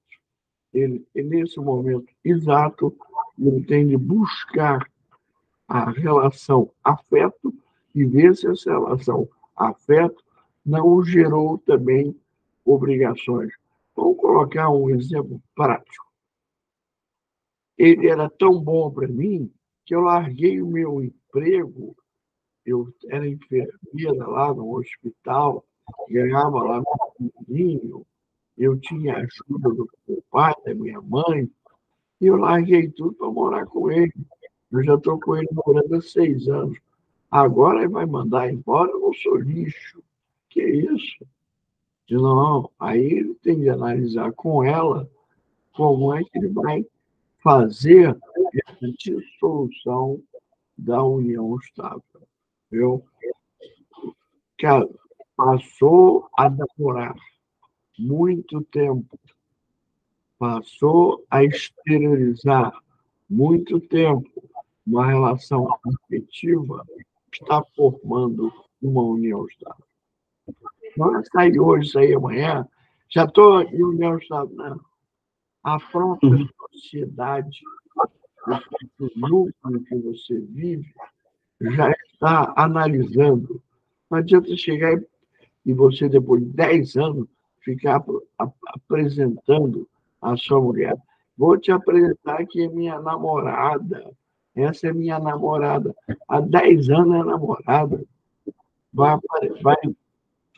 Ele, 0.73 1.05
nesse 1.15 1.59
momento 1.59 2.07
exato, 2.23 2.95
ele 3.37 3.63
tem 3.63 3.87
de 3.87 3.97
buscar 3.97 4.87
a 5.67 5.89
relação 5.89 6.71
afeto 6.83 7.53
e 7.93 8.05
ver 8.05 8.35
se 8.35 8.47
essa 8.47 8.71
relação 8.71 9.27
afeto 9.55 10.23
não 10.65 11.03
gerou 11.03 11.57
também 11.57 12.15
obrigações. 12.63 13.51
Vamos 13.95 14.17
colocar 14.17 14.69
um 14.69 14.89
exemplo 14.89 15.41
prático. 15.55 16.07
Ele 17.77 18.07
era 18.07 18.29
tão 18.29 18.61
bom 18.61 18.91
para 18.91 19.07
mim 19.07 19.51
que 19.85 19.95
eu 19.95 20.01
larguei 20.01 20.61
o 20.61 20.67
meu 20.67 21.03
emprego, 21.03 21.95
eu 22.65 22.93
era 23.07 23.27
enfermeira 23.27 24.27
lá 24.27 24.53
no 24.53 24.77
hospital, 24.77 25.65
ganhava 26.09 26.61
lá 26.61 26.83
meu 27.19 27.31
dinheirinho, 27.47 28.05
eu 28.59 28.77
tinha 28.77 29.15
ajuda 29.15 29.69
do 29.69 29.89
meu 30.05 30.21
pai, 30.29 30.53
da 30.65 30.75
minha 30.75 31.01
mãe, 31.01 31.49
e 32.19 32.25
eu 32.27 32.35
larguei 32.35 32.89
tudo 32.89 33.13
para 33.13 33.31
morar 33.31 33.65
com 33.65 33.89
ele. 33.89 34.13
Eu 34.69 34.83
já 34.83 34.95
estou 34.95 35.17
com 35.17 35.37
ele 35.37 35.47
morando 35.65 35.95
há 35.95 36.01
seis 36.01 36.47
anos. 36.49 36.77
Agora 37.31 37.79
ele 37.79 37.87
vai 37.87 38.05
mandar 38.05 38.51
embora, 38.51 38.91
eu 38.91 38.99
não 38.99 39.13
sou 39.13 39.37
lixo. 39.37 40.03
Que 40.49 40.61
isso? 40.61 41.25
Não, 42.09 42.69
aí 42.77 43.01
ele 43.01 43.33
tem 43.35 43.59
de 43.61 43.69
analisar 43.69 44.33
com 44.33 44.63
ela 44.63 45.09
como 45.73 46.13
é 46.13 46.21
que 46.23 46.37
ele 46.37 46.49
vai 46.49 46.85
fazer 47.41 48.17
essa 48.67 48.91
dissolução 48.97 50.21
da 50.77 51.01
união 51.01 51.57
estável. 51.57 52.03
Eu, 52.69 53.05
cara, 54.57 54.89
passou 55.37 56.27
a 56.37 56.49
namorar 56.49 57.15
muito 57.99 58.61
tempo, 58.65 59.19
passou 60.37 61.25
a 61.29 61.43
exteriorizar 61.43 62.73
muito 63.29 63.79
tempo 63.79 64.29
uma 64.87 65.05
relação 65.05 65.67
afetiva, 65.85 66.83
está 67.31 67.61
formando 67.75 68.51
uma 68.81 69.03
união 69.03 69.45
estável. 69.45 69.85
Não 70.97 71.19
é 71.19 71.23
sair 71.25 71.59
hoje, 71.59 71.91
sair 71.91 72.15
amanhã, 72.15 72.67
já 73.09 73.25
estou 73.25 73.61
em 73.61 73.83
união 73.83 74.17
estável, 74.17 74.55
não. 74.55 74.79
A 75.61 75.79
própria 75.79 76.29
uhum. 76.29 76.49
sociedade, 76.71 77.59
o 78.99 79.09
núcleo 79.15 79.83
que 79.83 79.95
você 79.97 80.39
vive, 80.39 80.91
já 81.61 81.91
está 81.91 82.53
analisando. 82.55 83.61
Não 84.09 84.17
adianta 84.17 84.55
chegar 84.55 84.99
e 85.65 85.73
você, 85.73 86.09
depois 86.09 86.41
de 86.43 86.49
10 86.49 86.95
anos, 86.95 87.27
ficar 87.61 88.03
apresentando 88.67 89.87
a 90.21 90.35
sua 90.37 90.61
mulher. 90.61 90.97
Vou 91.37 91.57
te 91.57 91.71
apresentar 91.71 92.41
aqui 92.41 92.65
a 92.65 92.69
minha 92.69 92.99
namorada. 92.99 94.11
Essa 94.55 94.87
é 94.87 94.93
minha 94.93 95.19
namorada. 95.19 95.95
Há 96.27 96.41
10 96.41 96.89
anos 96.89 97.15
é 97.15 97.23
namorada. 97.23 98.03
Vai, 98.93 99.17
vai, 99.61 99.77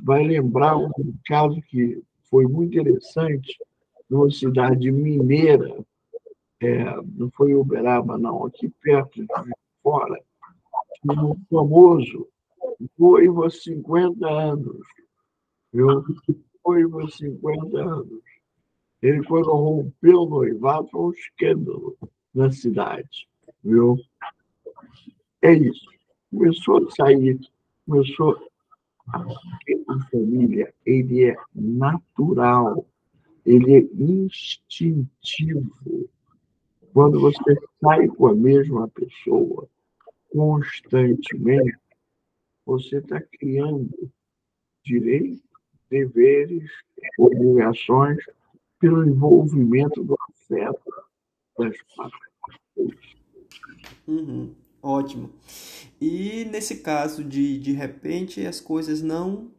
vai 0.01 0.23
lembrar 0.23 0.77
um 0.77 0.91
caso 1.25 1.61
que 1.63 2.01
foi 2.29 2.45
muito 2.45 2.77
interessante, 2.77 3.57
numa 4.09 4.31
cidade 4.31 4.91
mineira, 4.91 5.85
é, 6.61 6.83
não 7.15 7.29
foi 7.31 7.53
Uberaba, 7.55 8.17
não, 8.17 8.45
aqui 8.45 8.69
perto 8.81 9.21
de 9.21 9.27
fora, 9.81 10.19
um 11.05 11.35
famoso 11.49 12.27
noivo 12.97 13.43
há 13.43 13.49
50 13.49 14.27
anos. 14.27 14.85
Viu? 15.73 16.03
Noivo 16.65 17.00
há 17.02 17.10
50 17.10 17.78
anos. 17.78 18.21
Ele, 19.02 19.24
quando 19.26 19.52
rompeu 19.52 20.21
o 20.21 20.30
noivado, 20.30 20.88
foi 20.89 21.02
um 21.02 21.12
escândalo 21.12 21.97
na 22.34 22.52
cidade. 22.52 23.28
Viu? 23.63 23.97
É 25.41 25.54
isso. 25.54 25.86
Começou 26.30 26.88
a 26.88 26.91
sair, 26.91 27.39
começou. 27.86 28.52
A 29.08 30.00
família, 30.10 30.74
ele 30.86 31.26
é 31.26 31.36
natural, 31.54 32.86
ele 33.45 33.76
é 33.76 33.80
instintivo. 33.95 35.71
Quando 36.93 37.19
você 37.19 37.58
sai 37.82 38.08
com 38.08 38.28
a 38.28 38.36
mesma 38.36 38.88
pessoa 38.89 39.67
constantemente, 40.32 41.78
você 42.65 42.97
está 42.97 43.19
criando 43.19 44.12
direitos, 44.84 45.41
deveres, 45.91 46.71
obrigações 47.19 48.17
pelo 48.80 49.06
envolvimento 49.06 50.04
do 50.04 50.15
afeto 50.30 50.91
das 51.60 51.75
partes. 51.95 52.19
Uhum, 54.08 54.56
ótimo. 54.82 55.30
E 55.99 56.45
nesse 56.45 56.77
caso 56.77 57.23
de 57.23 57.60
de 57.60 57.73
repente 57.73 58.45
as 58.45 58.60
coisas 58.60 59.01
não 59.01 59.51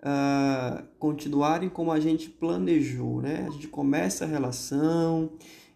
uh, 0.00 0.82
continuarem 0.98 1.68
como 1.68 1.92
a 1.92 2.00
gente 2.00 2.30
planejou, 2.30 3.20
né? 3.20 3.46
A 3.46 3.50
gente 3.50 3.68
começa 3.68 4.24
a 4.24 4.28
relação 4.28 5.32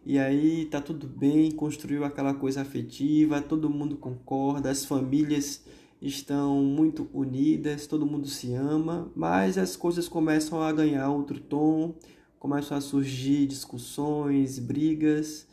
e 0.06 0.18
aí 0.18 0.64
tá 0.66 0.80
tudo 0.80 1.06
bem, 1.06 1.50
construiu 1.50 2.04
aquela 2.04 2.32
coisa 2.32 2.62
afetiva, 2.62 3.42
todo 3.42 3.68
mundo 3.68 3.96
concorda, 3.96 4.70
as 4.70 4.84
famílias 4.84 5.62
estão 6.00 6.62
muito 6.62 7.08
unidas, 7.12 7.87
todo 7.87 8.06
mundo 8.06 8.28
se 8.28 8.54
ama, 8.54 9.11
mas 9.14 9.58
as 9.58 9.76
coisas 9.76 10.08
começam 10.08 10.62
a 10.62 10.72
ganhar 10.72 11.11
outro 11.11 11.40
tom, 11.40 11.94
começam 12.38 12.76
a 12.76 12.80
surgir 12.80 13.46
discussões, 13.46 14.58
brigas, 14.58 15.46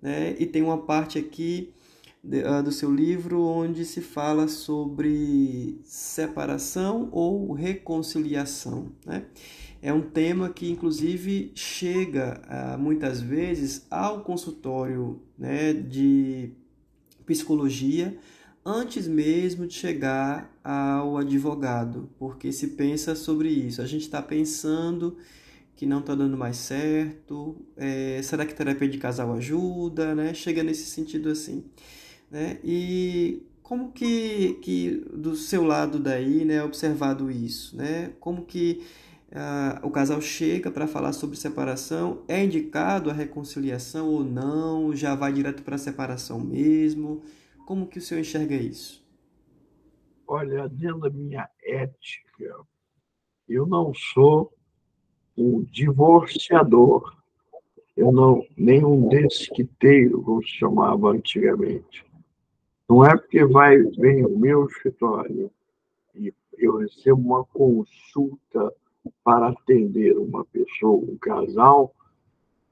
né? 0.00 0.34
E 0.38 0.46
tem 0.46 0.62
uma 0.62 0.78
parte 0.78 1.18
aqui 1.18 1.72
uh, 2.24 2.62
do 2.62 2.72
seu 2.72 2.92
livro 2.92 3.40
onde 3.40 3.84
se 3.84 4.00
fala 4.00 4.48
sobre 4.48 5.80
separação 5.84 7.08
ou 7.12 7.52
reconciliação, 7.52 8.90
né? 9.06 9.26
É 9.80 9.92
um 9.92 10.00
tema 10.00 10.48
que, 10.48 10.70
inclusive, 10.70 11.50
chega 11.56 12.40
uh, 12.46 12.78
muitas 12.78 13.20
vezes 13.20 13.84
ao 13.90 14.22
consultório 14.22 15.20
né, 15.36 15.72
de 15.72 16.52
psicologia 17.26 18.16
antes 18.64 19.06
mesmo 19.08 19.66
de 19.66 19.74
chegar 19.74 20.50
ao 20.62 21.16
advogado, 21.16 22.08
porque 22.18 22.52
se 22.52 22.68
pensa 22.68 23.14
sobre 23.14 23.48
isso. 23.48 23.82
A 23.82 23.86
gente 23.86 24.02
está 24.02 24.22
pensando 24.22 25.16
que 25.74 25.86
não 25.86 26.00
está 26.00 26.14
dando 26.14 26.36
mais 26.36 26.58
certo, 26.58 27.56
é, 27.76 28.20
será 28.22 28.46
que 28.46 28.54
terapia 28.54 28.88
de 28.88 28.98
casal 28.98 29.32
ajuda, 29.34 30.14
né? 30.14 30.32
Chega 30.32 30.62
nesse 30.62 30.84
sentido 30.86 31.28
assim, 31.28 31.64
né? 32.30 32.58
E 32.62 33.42
como 33.62 33.90
que, 33.90 34.58
que 34.62 35.04
do 35.12 35.34
seu 35.34 35.64
lado 35.64 35.98
daí, 35.98 36.44
né, 36.44 36.56
é 36.56 36.62
observado 36.62 37.30
isso, 37.30 37.76
né? 37.76 38.12
Como 38.20 38.44
que 38.44 38.82
uh, 39.32 39.86
o 39.86 39.90
casal 39.90 40.20
chega 40.20 40.70
para 40.70 40.86
falar 40.86 41.12
sobre 41.12 41.36
separação, 41.36 42.22
é 42.28 42.44
indicado 42.44 43.10
a 43.10 43.12
reconciliação 43.12 44.08
ou 44.08 44.22
não, 44.22 44.94
já 44.94 45.14
vai 45.14 45.32
direto 45.32 45.62
para 45.62 45.76
a 45.76 45.78
separação 45.78 46.38
mesmo? 46.38 47.22
Como 47.66 47.86
que 47.86 47.98
o 47.98 48.02
senhor 48.02 48.20
enxerga 48.20 48.54
isso? 48.54 49.02
Olha, 50.26 50.68
dentro 50.68 51.00
da 51.00 51.10
minha 51.10 51.48
ética, 51.62 52.56
eu 53.48 53.66
não 53.66 53.92
sou 53.94 54.52
um 55.36 55.62
divorciador. 55.62 57.16
Eu 57.96 58.10
não, 58.10 58.44
nenhum 58.56 59.08
desquiteiro, 59.08 60.22
como 60.22 60.42
se 60.42 60.50
chamava 60.50 61.10
antigamente. 61.10 62.04
Não 62.88 63.04
é 63.04 63.16
porque 63.16 63.44
vai, 63.44 63.78
vem 63.78 64.24
o 64.24 64.38
meu 64.38 64.66
escritório 64.66 65.50
e 66.14 66.32
eu 66.58 66.78
recebo 66.78 67.20
uma 67.20 67.44
consulta 67.44 68.72
para 69.22 69.48
atender 69.48 70.16
uma 70.16 70.44
pessoa, 70.44 71.04
um 71.04 71.16
casal, 71.16 71.94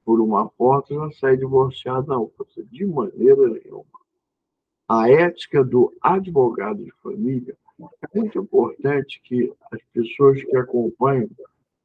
por 0.04 0.20
uma 0.20 0.48
porta, 0.48 0.94
já 0.94 1.10
sai 1.12 1.36
divorciado, 1.36 2.08
não. 2.08 2.30
De 2.70 2.86
maneira 2.86 3.48
nenhuma 3.48 3.99
a 4.90 5.08
ética 5.08 5.62
do 5.62 5.96
advogado 6.02 6.84
de 6.84 6.90
família, 7.00 7.56
é 7.80 8.18
muito 8.18 8.40
importante 8.40 9.20
que 9.22 9.52
as 9.70 9.80
pessoas 9.92 10.42
que 10.42 10.56
acompanham 10.56 11.30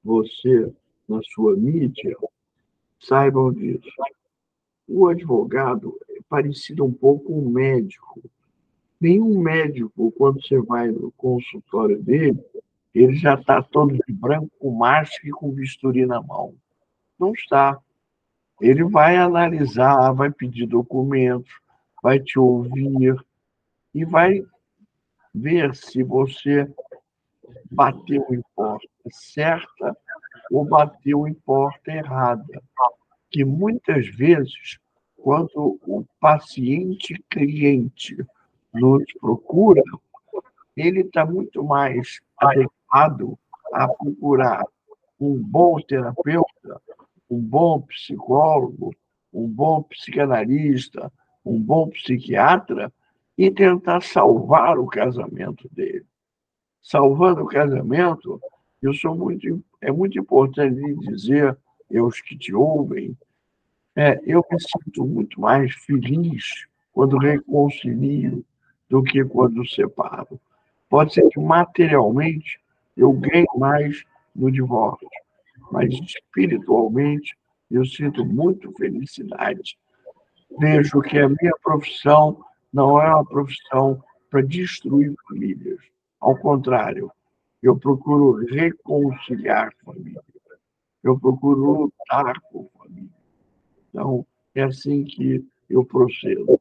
você 0.03 0.73
na 1.07 1.19
sua 1.21 1.55
mídia 1.55 2.17
saibam 2.99 3.53
disso. 3.53 3.91
O 4.87 5.07
advogado 5.07 5.95
é 6.09 6.19
parecido 6.27 6.83
um 6.83 6.91
pouco 6.91 7.25
com 7.25 7.41
um 7.41 7.49
médico. 7.51 8.23
Nenhum 8.99 9.39
médico, 9.39 10.11
quando 10.13 10.41
você 10.41 10.59
vai 10.59 10.87
no 10.87 11.11
consultório 11.11 12.01
dele, 12.01 12.43
ele 12.91 13.13
já 13.13 13.35
está 13.35 13.61
todo 13.61 13.93
de 13.93 14.13
branco, 14.13 14.49
com 14.57 14.71
máscara 14.71 15.27
e 15.27 15.31
com 15.31 15.51
bisturi 15.51 16.07
na 16.07 16.23
mão. 16.23 16.55
Não 17.19 17.33
está. 17.33 17.77
Ele 18.59 18.83
vai 18.83 19.15
analisar, 19.15 20.11
vai 20.13 20.31
pedir 20.31 20.65
documentos, 20.65 21.53
vai 22.05 22.19
te 22.19 22.37
ouvir 22.37 23.15
e 23.91 24.05
vai 24.05 24.45
ver 25.33 25.75
se 25.75 26.03
você 26.03 26.71
bateu 27.71 28.23
em 28.29 28.43
porta 28.55 28.87
certa 29.09 29.97
ou 30.51 30.63
bateu 30.65 31.27
em 31.27 31.33
porta 31.33 31.91
errada. 31.91 32.61
Que 33.31 33.43
muitas 33.43 34.07
vezes, 34.09 34.77
quando 35.17 35.79
o 35.87 36.05
paciente 36.19 37.15
cliente 37.27 38.15
nos 38.71 39.03
procura, 39.19 39.81
ele 40.77 41.01
está 41.01 41.25
muito 41.25 41.63
mais 41.63 42.21
adequado 42.37 43.35
a 43.73 43.87
procurar 43.87 44.63
um 45.19 45.41
bom 45.41 45.79
terapeuta, 45.81 46.79
um 47.27 47.41
bom 47.41 47.81
psicólogo, 47.81 48.95
um 49.33 49.47
bom 49.47 49.81
psicanalista, 49.81 51.11
um 51.45 51.61
bom 51.61 51.89
psiquiatra 51.89 52.91
e 53.37 53.51
tentar 53.51 54.01
salvar 54.01 54.79
o 54.79 54.87
casamento 54.87 55.69
dele. 55.71 56.05
Salvando 56.81 57.43
o 57.43 57.47
casamento, 57.47 58.41
eu 58.81 58.93
sou 58.93 59.15
muito, 59.15 59.63
é 59.81 59.91
muito 59.91 60.17
importante 60.19 60.95
dizer, 60.95 61.57
eu 61.89 62.05
os 62.05 62.21
que 62.21 62.37
te 62.37 62.53
ouvem, 62.53 63.17
é, 63.95 64.19
eu 64.25 64.43
me 64.51 64.57
sinto 64.59 65.05
muito 65.05 65.39
mais 65.39 65.73
feliz 65.73 66.67
quando 66.91 67.17
reconcilio 67.17 68.43
do 68.89 69.03
que 69.03 69.23
quando 69.23 69.67
separo. 69.67 70.39
Pode 70.89 71.13
ser 71.13 71.27
que 71.29 71.39
materialmente 71.39 72.59
eu 72.95 73.11
ganhe 73.11 73.45
mais 73.57 74.03
no 74.35 74.51
divórcio, 74.51 75.07
mas 75.71 75.93
espiritualmente 75.93 77.35
eu 77.69 77.85
sinto 77.85 78.25
muito 78.25 78.71
felicidade. 78.73 79.77
Vejo 80.59 81.01
que 81.01 81.17
a 81.17 81.27
minha 81.27 81.53
profissão 81.63 82.43
não 82.71 83.01
é 83.01 83.07
uma 83.07 83.25
profissão 83.25 84.01
para 84.29 84.41
destruir 84.41 85.13
famílias. 85.27 85.79
Ao 86.19 86.37
contrário, 86.37 87.11
eu 87.61 87.77
procuro 87.77 88.45
reconciliar 88.45 89.73
famílias. 89.83 90.23
Eu 91.03 91.19
procuro 91.19 91.83
lutar 91.83 92.39
por 92.51 92.69
família. 92.77 93.09
Então, 93.89 94.25
é 94.53 94.63
assim 94.63 95.03
que 95.03 95.45
eu 95.69 95.85
procedo. 95.85 96.59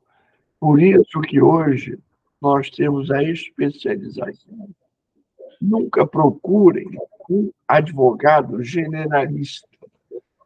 Por 0.61 0.80
isso 0.80 1.20
que 1.22 1.41
hoje 1.41 1.99
nós 2.41 2.70
temos 2.70 3.11
a 3.11 3.22
especialização. 3.22 4.68
Nunca 5.61 6.07
procurem 6.07 6.87
um 7.28 7.51
advogado 7.66 8.62
generalista. 8.62 9.68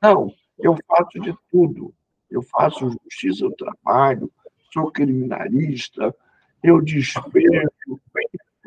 Não, 0.00 0.32
eu 0.58 0.76
faço 0.86 1.18
de 1.20 1.36
tudo. 1.50 1.92
Eu 2.30 2.42
faço 2.42 2.90
justiça 2.90 3.48
do 3.48 3.56
trabalho, 3.56 4.30
sou 4.72 4.90
criminalista, 4.90 6.14
eu 6.62 6.80
despejo, 6.80 7.70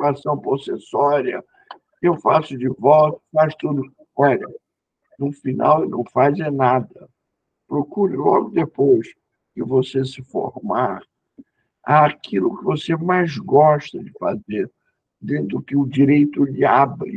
ação 0.01 0.39
possessória, 0.39 1.43
eu 2.01 2.17
faço 2.17 2.57
divórcio, 2.57 3.21
faço 3.31 3.55
tudo. 3.59 3.91
Olha, 4.15 4.47
no 5.19 5.31
final 5.31 5.87
não 5.87 6.03
faz 6.05 6.39
é 6.39 6.49
nada. 6.49 7.07
Procure 7.67 8.15
logo 8.15 8.49
depois 8.49 9.13
que 9.53 9.63
você 9.63 10.03
se 10.03 10.23
formar 10.23 11.03
aquilo 11.83 12.57
que 12.57 12.63
você 12.63 12.95
mais 12.95 13.37
gosta 13.37 13.99
de 14.03 14.11
fazer, 14.17 14.71
dentro 15.19 15.57
do 15.57 15.61
que 15.61 15.75
o 15.75 15.85
direito 15.85 16.43
lhe 16.43 16.65
abre 16.65 17.15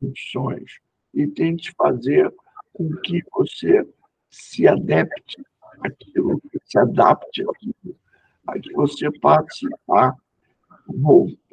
opções, 0.00 0.78
e 1.14 1.26
tente 1.26 1.72
fazer 1.72 2.32
com 2.72 2.94
que 2.96 3.22
você 3.32 3.86
se 4.30 4.68
adapte 4.68 5.42
àquilo, 5.82 6.40
se 6.64 6.78
adapte 6.78 7.42
àquilo, 7.42 7.96
a 8.46 8.58
que 8.58 8.72
você 8.72 9.10
passe 9.20 9.66
a, 9.90 10.14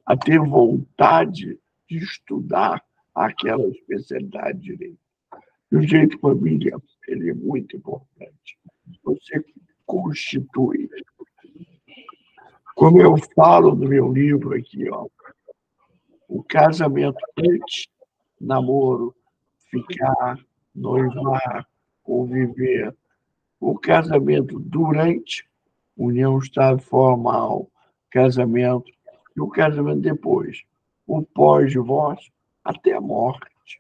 a 0.05 0.17
ter 0.17 0.39
vontade 0.39 1.59
de 1.87 1.97
estudar 1.97 2.83
aquela 3.13 3.67
especialidade 3.67 4.59
de 4.59 4.75
direito. 4.75 4.99
E 5.71 5.75
o 5.77 5.81
direito 5.81 6.15
de 6.15 6.21
família 6.21 6.77
ele 7.07 7.29
é 7.29 7.33
muito 7.33 7.75
importante. 7.75 8.57
Você 9.03 9.43
constitui 9.85 10.89
como 12.75 13.01
eu 13.01 13.15
falo 13.33 13.73
no 13.73 13.87
meu 13.87 14.11
livro 14.11 14.53
aqui, 14.53 14.89
ó, 14.89 15.07
o 16.27 16.43
casamento 16.43 17.17
antes, 17.39 17.87
namoro, 18.39 19.15
ficar, 19.71 20.37
noivar, 20.75 21.65
conviver. 22.03 22.93
O 23.59 23.77
casamento 23.77 24.59
durante, 24.59 25.47
união 25.95 26.37
estável 26.37 26.79
formal, 26.79 27.69
casamento, 28.11 28.91
e 29.35 29.41
o 29.41 29.47
casamento 29.47 30.01
depois. 30.01 30.63
O 31.07 31.23
pós-divórcio 31.23 32.31
até 32.63 32.93
a 32.93 33.01
morte. 33.01 33.79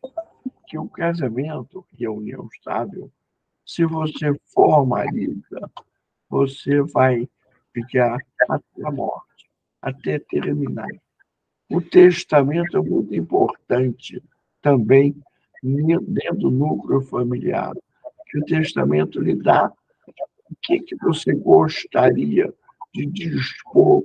Que 0.67 0.77
o 0.77 0.87
casamento 0.89 1.85
e 1.97 2.05
a 2.05 2.11
união 2.11 2.49
estável, 2.53 3.11
se 3.65 3.85
você 3.85 4.33
formaliza, 4.53 5.71
você 6.29 6.81
vai 6.81 7.27
ficar 7.73 8.17
até 8.49 8.85
a 8.85 8.91
morte, 8.91 9.49
até 9.81 10.19
terminar. 10.19 10.89
O 11.69 11.81
testamento 11.81 12.77
é 12.77 12.81
muito 12.81 13.13
importante 13.15 14.21
também 14.61 15.15
dentro 15.63 16.37
do 16.37 16.51
núcleo 16.51 17.01
familiar, 17.01 17.73
que 18.35 18.39
o 18.39 18.45
testamento 18.45 19.21
lhe 19.21 19.33
dá 19.33 19.71
o 20.49 20.55
que, 20.61 20.79
que 20.79 20.95
você 20.97 21.33
gostaria 21.33 22.53
de 22.93 23.05
dispor 23.05 24.03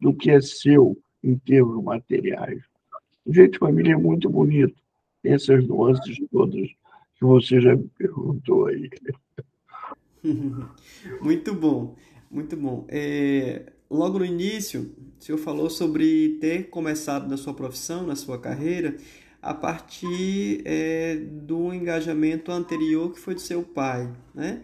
do 0.00 0.14
que 0.14 0.30
é 0.30 0.40
seu 0.40 0.96
em 1.22 1.36
termos 1.36 1.82
materiais. 1.82 2.62
O 3.26 3.32
jeito 3.32 3.52
de 3.52 3.58
família 3.58 3.94
é 3.94 3.96
muito 3.96 4.28
bonito, 4.28 4.74
tem 5.22 5.32
essas 5.32 5.66
nuances 5.66 6.16
todas 6.30 6.68
que 7.16 7.24
você 7.24 7.60
já 7.60 7.76
me 7.76 7.88
perguntou 7.98 8.66
aí. 8.66 8.88
Muito 11.20 11.52
bom. 11.52 11.96
Muito 12.30 12.56
bom. 12.56 12.86
É, 12.88 13.72
logo 13.90 14.20
no 14.20 14.24
início, 14.24 14.94
o 15.18 15.22
senhor 15.22 15.38
falou 15.38 15.68
sobre 15.68 16.38
ter 16.40 16.70
começado 16.70 17.28
na 17.28 17.36
sua 17.36 17.52
profissão, 17.52 18.06
na 18.06 18.14
sua 18.14 18.38
carreira, 18.38 18.96
a 19.42 19.52
partir 19.52 20.62
é, 20.64 21.16
do 21.16 21.74
engajamento 21.74 22.52
anterior 22.52 23.12
que 23.12 23.18
foi 23.18 23.34
do 23.34 23.40
seu 23.40 23.62
pai, 23.62 24.10
né? 24.34 24.62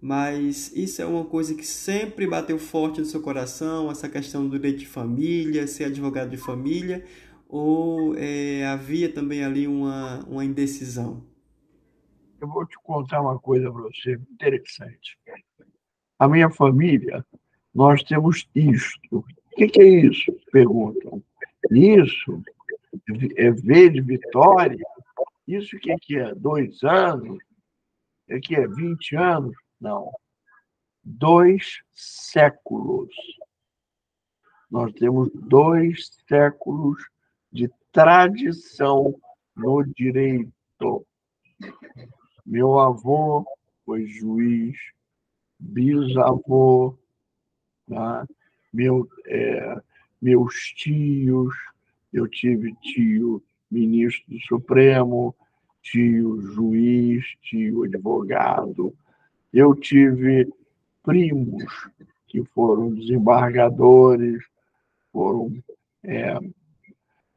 Mas 0.00 0.70
isso 0.76 1.02
é 1.02 1.06
uma 1.06 1.24
coisa 1.24 1.54
que 1.54 1.66
sempre 1.66 2.26
bateu 2.26 2.58
forte 2.58 3.00
no 3.00 3.06
seu 3.06 3.20
coração, 3.20 3.90
essa 3.90 4.08
questão 4.08 4.46
do 4.46 4.56
direito 4.56 4.78
de 4.78 4.86
família, 4.86 5.66
ser 5.66 5.84
advogado 5.84 6.30
de 6.30 6.36
família, 6.36 7.04
ou 7.48 8.14
é, 8.16 8.64
havia 8.66 9.12
também 9.12 9.42
ali 9.42 9.66
uma, 9.66 10.24
uma 10.28 10.44
indecisão? 10.44 11.24
Eu 12.40 12.46
vou 12.46 12.64
te 12.64 12.76
contar 12.84 13.20
uma 13.20 13.38
coisa 13.40 13.72
para 13.72 13.82
você 13.82 14.12
interessante 14.30 15.18
a 16.18 16.26
minha 16.26 16.50
família, 16.50 17.24
nós 17.74 18.02
temos 18.02 18.48
isto. 18.54 19.18
O 19.18 19.24
que, 19.56 19.68
que 19.68 19.80
é 19.80 19.88
isso? 19.88 20.32
Perguntam. 20.50 21.22
Isso 21.70 22.42
V 23.08 23.90
de 23.90 24.00
Vitória? 24.00 24.84
Isso 25.46 25.78
que, 25.78 25.94
que 25.96 26.18
é? 26.18 26.34
Dois 26.34 26.82
anos? 26.82 27.38
É 28.28 28.38
que 28.38 28.54
é 28.54 28.66
20 28.66 29.16
anos? 29.16 29.56
Não. 29.80 30.12
Dois 31.02 31.82
séculos. 31.92 33.08
Nós 34.70 34.92
temos 34.92 35.30
dois 35.32 36.10
séculos 36.28 37.02
de 37.50 37.70
tradição 37.90 39.18
no 39.56 39.82
direito. 39.82 41.06
Meu 42.44 42.78
avô 42.78 43.46
foi 43.86 44.06
juiz, 44.06 44.76
bisavô, 45.58 46.98
tá? 47.88 48.26
Meu, 48.70 49.08
é, 49.26 49.80
meus 50.20 50.54
tios, 50.74 51.54
eu 52.12 52.26
tive 52.26 52.74
tio 52.80 53.42
ministro 53.70 54.24
do 54.28 54.40
Supremo, 54.40 55.34
tio 55.82 56.40
juiz, 56.40 57.24
tio 57.42 57.84
advogado, 57.84 58.94
eu 59.52 59.74
tive 59.74 60.50
primos 61.02 61.64
que 62.26 62.44
foram 62.44 62.94
desembargadores, 62.94 64.42
foram 65.12 65.52
é, 66.04 66.38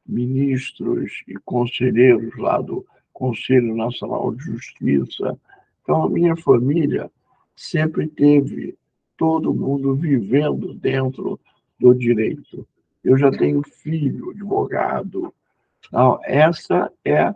ministros 0.06 1.24
e 1.28 1.36
conselheiros 1.46 2.36
lá 2.38 2.60
do 2.60 2.86
Conselho 3.14 3.76
Nacional 3.76 4.34
de 4.36 4.44
Justiça. 4.44 5.40
Então, 5.82 6.04
a 6.04 6.10
minha 6.10 6.36
família 6.36 7.10
sempre 7.56 8.08
teve 8.08 8.76
todo 9.16 9.54
mundo 9.54 9.96
vivendo 9.96 10.74
dentro 10.74 11.40
do 11.80 11.94
direito. 11.94 12.68
Eu 13.04 13.18
já 13.18 13.32
tenho 13.32 13.62
filho, 13.64 14.32
advogado. 14.32 15.34
Então, 15.88 16.20
essa 16.24 16.92
é 17.04 17.34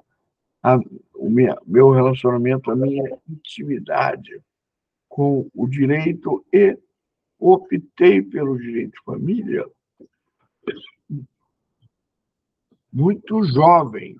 a, 0.63 0.79
o 1.15 1.29
meu 1.65 1.91
relacionamento, 1.91 2.71
a 2.71 2.75
minha 2.75 3.17
intimidade 3.29 4.41
com 5.07 5.49
o 5.53 5.67
direito 5.67 6.45
e 6.51 6.77
optei 7.39 8.21
pelo 8.21 8.57
direito 8.57 8.91
de 8.91 9.03
família 9.03 9.65
muito 12.95 13.43
jovem. 13.43 14.15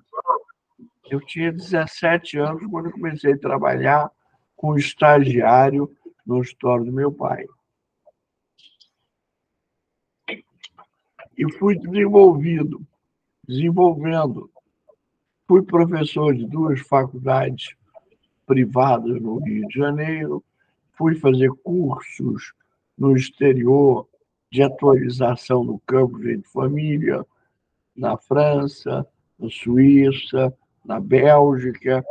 Eu 1.10 1.18
tinha 1.20 1.50
17 1.50 2.38
anos 2.38 2.66
quando 2.70 2.90
comecei 2.90 3.32
a 3.32 3.38
trabalhar 3.38 4.10
com 4.54 4.76
estagiário 4.76 5.90
no 6.26 6.42
escritório 6.42 6.84
do 6.84 6.92
meu 6.92 7.10
pai. 7.10 7.46
E 11.36 11.50
fui 11.52 11.78
desenvolvido, 11.78 12.80
desenvolvendo. 13.46 14.50
Fui 15.46 15.62
professor 15.62 16.34
de 16.34 16.46
duas 16.46 16.80
faculdades 16.80 17.76
privadas 18.46 19.20
no 19.20 19.38
Rio 19.38 19.66
de 19.68 19.74
Janeiro, 19.74 20.42
fui 20.92 21.14
fazer 21.16 21.50
cursos 21.62 22.52
no 22.96 23.16
exterior 23.16 24.08
de 24.50 24.62
atualização 24.62 25.62
no 25.62 25.78
campo 25.80 26.18
de 26.18 26.40
família, 26.44 27.24
na 27.94 28.16
França, 28.16 29.06
na 29.38 29.50
Suíça, 29.50 30.56
na 30.84 31.00
Bélgica. 31.00 32.04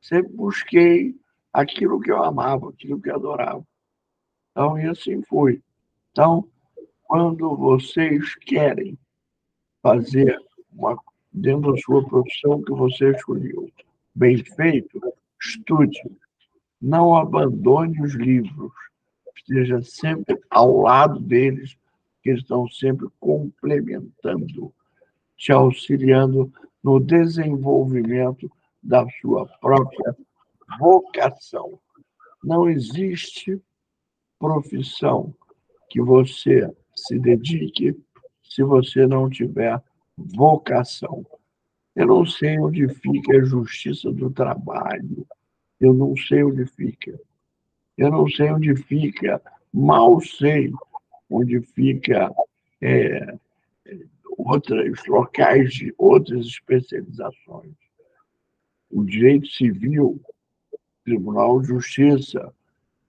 Sempre 0.00 0.32
busquei 0.32 1.14
aquilo 1.52 2.00
que 2.00 2.10
eu 2.10 2.22
amava, 2.22 2.70
aquilo 2.70 3.00
que 3.00 3.10
eu 3.10 3.16
adorava. 3.16 3.64
Então, 4.50 4.78
e 4.78 4.86
assim 4.86 5.22
foi. 5.22 5.60
Então, 6.12 6.48
quando 7.10 7.56
vocês 7.56 8.36
querem 8.36 8.96
fazer 9.82 10.38
uma, 10.72 10.96
dentro 11.32 11.72
da 11.72 11.78
sua 11.80 12.06
profissão 12.06 12.62
que 12.62 12.70
você 12.70 13.10
escolheu, 13.10 13.68
bem 14.14 14.36
feito, 14.44 15.00
estude. 15.42 16.00
Não 16.80 17.16
abandone 17.16 18.00
os 18.00 18.14
livros. 18.14 18.70
Esteja 19.36 19.82
sempre 19.82 20.40
ao 20.48 20.82
lado 20.82 21.18
deles, 21.18 21.76
que 22.22 22.30
estão 22.30 22.68
sempre 22.68 23.08
complementando, 23.18 24.72
te 25.36 25.50
auxiliando 25.50 26.52
no 26.80 27.00
desenvolvimento 27.00 28.48
da 28.80 29.04
sua 29.20 29.46
própria 29.60 30.16
vocação. 30.78 31.76
Não 32.44 32.68
existe 32.68 33.60
profissão 34.38 35.34
que 35.88 36.00
você 36.00 36.72
se 37.06 37.18
dedique 37.18 37.96
se 38.42 38.62
você 38.62 39.06
não 39.06 39.28
tiver 39.28 39.82
vocação. 40.16 41.24
Eu 41.94 42.06
não 42.06 42.26
sei 42.26 42.58
onde 42.58 42.88
fica 42.88 43.36
a 43.36 43.44
justiça 43.44 44.10
do 44.12 44.30
trabalho. 44.30 45.26
Eu 45.80 45.92
não 45.92 46.16
sei 46.16 46.44
onde 46.44 46.66
fica. 46.66 47.18
Eu 47.96 48.10
não 48.10 48.28
sei 48.28 48.50
onde 48.50 48.74
fica, 48.76 49.40
mal 49.72 50.20
sei 50.20 50.72
onde 51.28 51.60
fica 51.60 52.32
é, 52.80 53.34
outros 54.36 55.06
locais 55.06 55.74
de 55.74 55.94
outras 55.98 56.46
especializações. 56.46 57.74
O 58.90 59.04
direito 59.04 59.46
civil, 59.48 60.20
Tribunal 61.04 61.60
de 61.60 61.68
Justiça, 61.68 62.52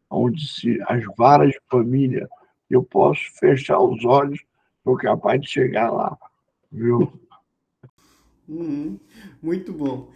onde 0.10 0.48
se 0.48 0.80
as 0.88 1.04
varas 1.18 1.52
de 1.52 1.60
família, 1.70 2.30
eu 2.74 2.84
posso 2.84 3.22
fechar 3.40 3.80
os 3.80 4.04
olhos, 4.06 4.40
sou 4.84 4.96
capaz 4.96 5.40
de 5.42 5.50
chegar 5.50 5.92
lá, 5.92 6.18
viu? 6.72 7.12
Uhum, 8.48 9.00
muito 9.42 9.72
bom. 9.72 10.12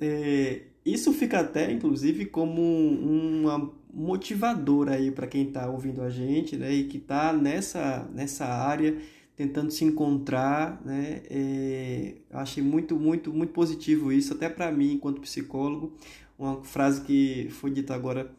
É, 0.00 0.62
isso 0.84 1.12
fica 1.12 1.40
até, 1.40 1.70
inclusive, 1.70 2.26
como 2.26 2.62
uma 2.62 3.70
motivadora 3.92 4.94
aí 4.94 5.10
para 5.10 5.26
quem 5.26 5.48
está 5.48 5.68
ouvindo 5.68 6.02
a 6.02 6.10
gente, 6.10 6.56
né, 6.56 6.72
e 6.72 6.84
que 6.84 6.96
está 6.96 7.32
nessa, 7.32 8.08
nessa 8.14 8.46
área 8.46 8.96
tentando 9.36 9.70
se 9.70 9.84
encontrar, 9.86 10.82
né? 10.84 11.22
É, 11.30 12.14
achei 12.30 12.62
muito, 12.62 12.94
muito, 12.94 13.32
muito 13.32 13.54
positivo 13.54 14.12
isso, 14.12 14.34
até 14.34 14.50
para 14.50 14.70
mim, 14.70 14.92
enquanto 14.92 15.18
psicólogo, 15.22 15.94
uma 16.38 16.62
frase 16.62 17.00
que 17.02 17.48
foi 17.50 17.70
dita 17.70 17.94
agora, 17.94 18.30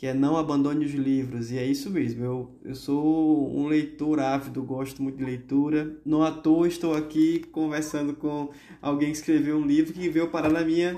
que 0.00 0.06
é 0.06 0.14
não 0.14 0.38
abandone 0.38 0.86
os 0.86 0.92
livros, 0.92 1.52
e 1.52 1.58
é 1.58 1.66
isso 1.66 1.90
mesmo, 1.90 2.24
eu, 2.24 2.50
eu 2.64 2.74
sou 2.74 3.54
um 3.54 3.66
leitor 3.66 4.18
ávido, 4.18 4.62
gosto 4.62 5.02
muito 5.02 5.18
de 5.18 5.24
leitura, 5.26 5.94
não 6.06 6.22
à 6.22 6.30
toa 6.30 6.66
estou 6.66 6.94
aqui 6.94 7.40
conversando 7.52 8.14
com 8.14 8.48
alguém 8.80 9.10
que 9.10 9.18
escreveu 9.18 9.58
um 9.58 9.66
livro 9.66 9.92
que 9.92 10.08
veio 10.08 10.28
parar 10.28 10.48
na 10.48 10.64
minha, 10.64 10.96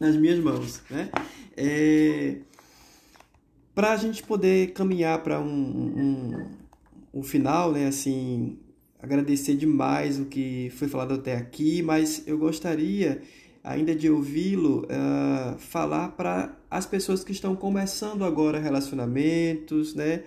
nas 0.00 0.16
minhas 0.16 0.40
mãos, 0.40 0.82
né? 0.90 1.08
É, 1.56 2.38
para 3.72 3.92
a 3.92 3.96
gente 3.96 4.24
poder 4.24 4.72
caminhar 4.72 5.22
para 5.22 5.38
um, 5.38 5.46
um, 5.46 6.46
um 7.14 7.22
final, 7.22 7.70
né, 7.70 7.86
assim, 7.86 8.58
agradecer 9.00 9.54
demais 9.54 10.18
o 10.18 10.24
que 10.24 10.68
foi 10.70 10.88
falado 10.88 11.14
até 11.14 11.36
aqui, 11.36 11.80
mas 11.80 12.26
eu 12.26 12.36
gostaria 12.36 13.22
ainda 13.62 13.94
de 13.94 14.10
ouvi-lo 14.10 14.84
uh, 14.86 15.56
falar 15.58 16.08
para 16.08 16.56
as 16.76 16.86
pessoas 16.86 17.24
que 17.24 17.32
estão 17.32 17.56
começando 17.56 18.24
agora 18.24 18.58
relacionamentos, 18.58 19.94
né? 19.94 20.24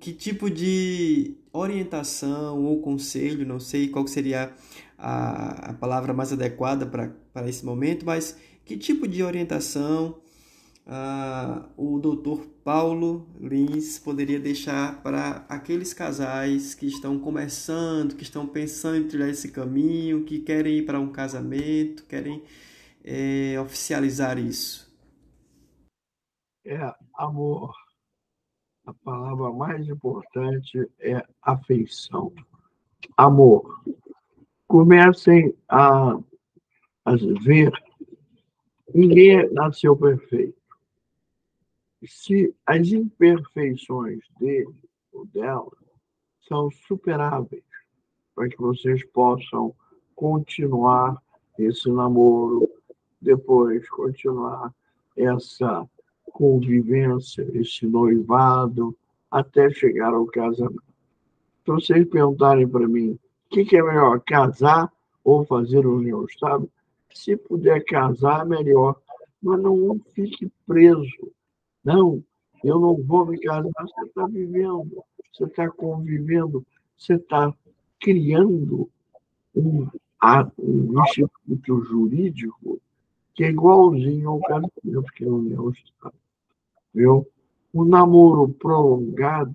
Que 0.00 0.12
tipo 0.12 0.50
de 0.50 1.36
orientação 1.52 2.64
ou 2.64 2.80
conselho, 2.80 3.46
não 3.46 3.60
sei 3.60 3.88
qual 3.88 4.06
seria 4.06 4.52
a, 4.98 5.70
a 5.70 5.74
palavra 5.74 6.12
mais 6.12 6.32
adequada 6.32 6.86
para 6.86 7.48
esse 7.48 7.64
momento, 7.64 8.04
mas 8.04 8.36
que 8.64 8.76
tipo 8.76 9.06
de 9.06 9.22
orientação 9.22 10.16
uh, 10.86 11.64
o 11.76 11.98
doutor 11.98 12.46
Paulo 12.64 13.28
Lins 13.38 13.98
poderia 13.98 14.40
deixar 14.40 15.02
para 15.02 15.44
aqueles 15.48 15.92
casais 15.92 16.74
que 16.74 16.86
estão 16.86 17.18
começando, 17.18 18.16
que 18.16 18.22
estão 18.22 18.46
pensando 18.46 18.96
em 18.96 19.04
trilhar 19.04 19.28
esse 19.28 19.48
caminho, 19.50 20.24
que 20.24 20.40
querem 20.40 20.78
ir 20.78 20.82
para 20.82 20.98
um 20.98 21.12
casamento, 21.12 22.04
querem 22.04 22.42
é, 23.04 23.56
oficializar 23.60 24.38
isso? 24.38 24.85
É 26.66 26.94
amor. 27.14 27.74
A 28.84 28.92
palavra 28.92 29.52
mais 29.52 29.88
importante 29.88 30.88
é 31.00 31.24
afeição. 31.40 32.32
Amor. 33.16 33.82
Comecem 34.66 35.54
a, 35.68 36.18
a 37.04 37.16
ver. 37.42 37.72
Ninguém 38.94 39.50
nasceu 39.52 39.96
perfeito 39.96 40.56
se 42.06 42.54
as 42.64 42.88
imperfeições 42.88 44.20
dele 44.38 44.74
ou 45.12 45.26
dela 45.26 45.70
são 46.48 46.70
superáveis, 46.70 47.64
para 48.34 48.48
que 48.48 48.58
vocês 48.58 49.04
possam 49.06 49.74
continuar 50.14 51.20
esse 51.58 51.90
namoro, 51.90 52.68
depois 53.20 53.88
continuar 53.88 54.72
essa 55.16 55.88
convivência, 56.36 57.46
esse 57.54 57.86
noivado, 57.86 58.96
até 59.30 59.70
chegar 59.70 60.12
ao 60.12 60.26
casamento. 60.26 60.82
Se 61.64 61.70
vocês 61.72 62.08
perguntarem 62.08 62.68
para 62.68 62.86
mim 62.86 63.12
o 63.12 63.18
que, 63.50 63.64
que 63.64 63.76
é 63.76 63.82
melhor, 63.82 64.20
casar 64.20 64.92
ou 65.24 65.44
fazer 65.44 65.86
união 65.86 66.24
estável, 66.24 66.68
se 67.12 67.36
puder 67.36 67.82
casar, 67.84 68.44
melhor, 68.46 68.96
mas 69.42 69.60
não 69.60 69.98
fique 70.14 70.50
preso 70.66 71.32
não, 71.86 72.20
eu 72.64 72.80
não 72.80 73.00
vou 73.00 73.24
me 73.24 73.38
casar. 73.38 73.70
Você 73.78 74.06
está 74.06 74.26
vivendo, 74.26 75.04
você 75.32 75.44
está 75.44 75.70
convivendo, 75.70 76.66
você 76.98 77.14
está 77.14 77.54
criando 78.00 78.90
um, 79.54 79.88
um 80.58 81.02
instituto 81.04 81.84
jurídico 81.84 82.80
que 83.34 83.44
é 83.44 83.50
igualzinho 83.50 84.30
ao 84.30 84.40
casamento 84.40 85.12
que 85.14 85.24
é 85.24 85.28
a 85.28 85.30
união 85.30 85.70
estável. 85.70 86.18
Viu? 86.96 87.30
O 87.74 87.84
namoro 87.84 88.48
prolongado 88.54 89.54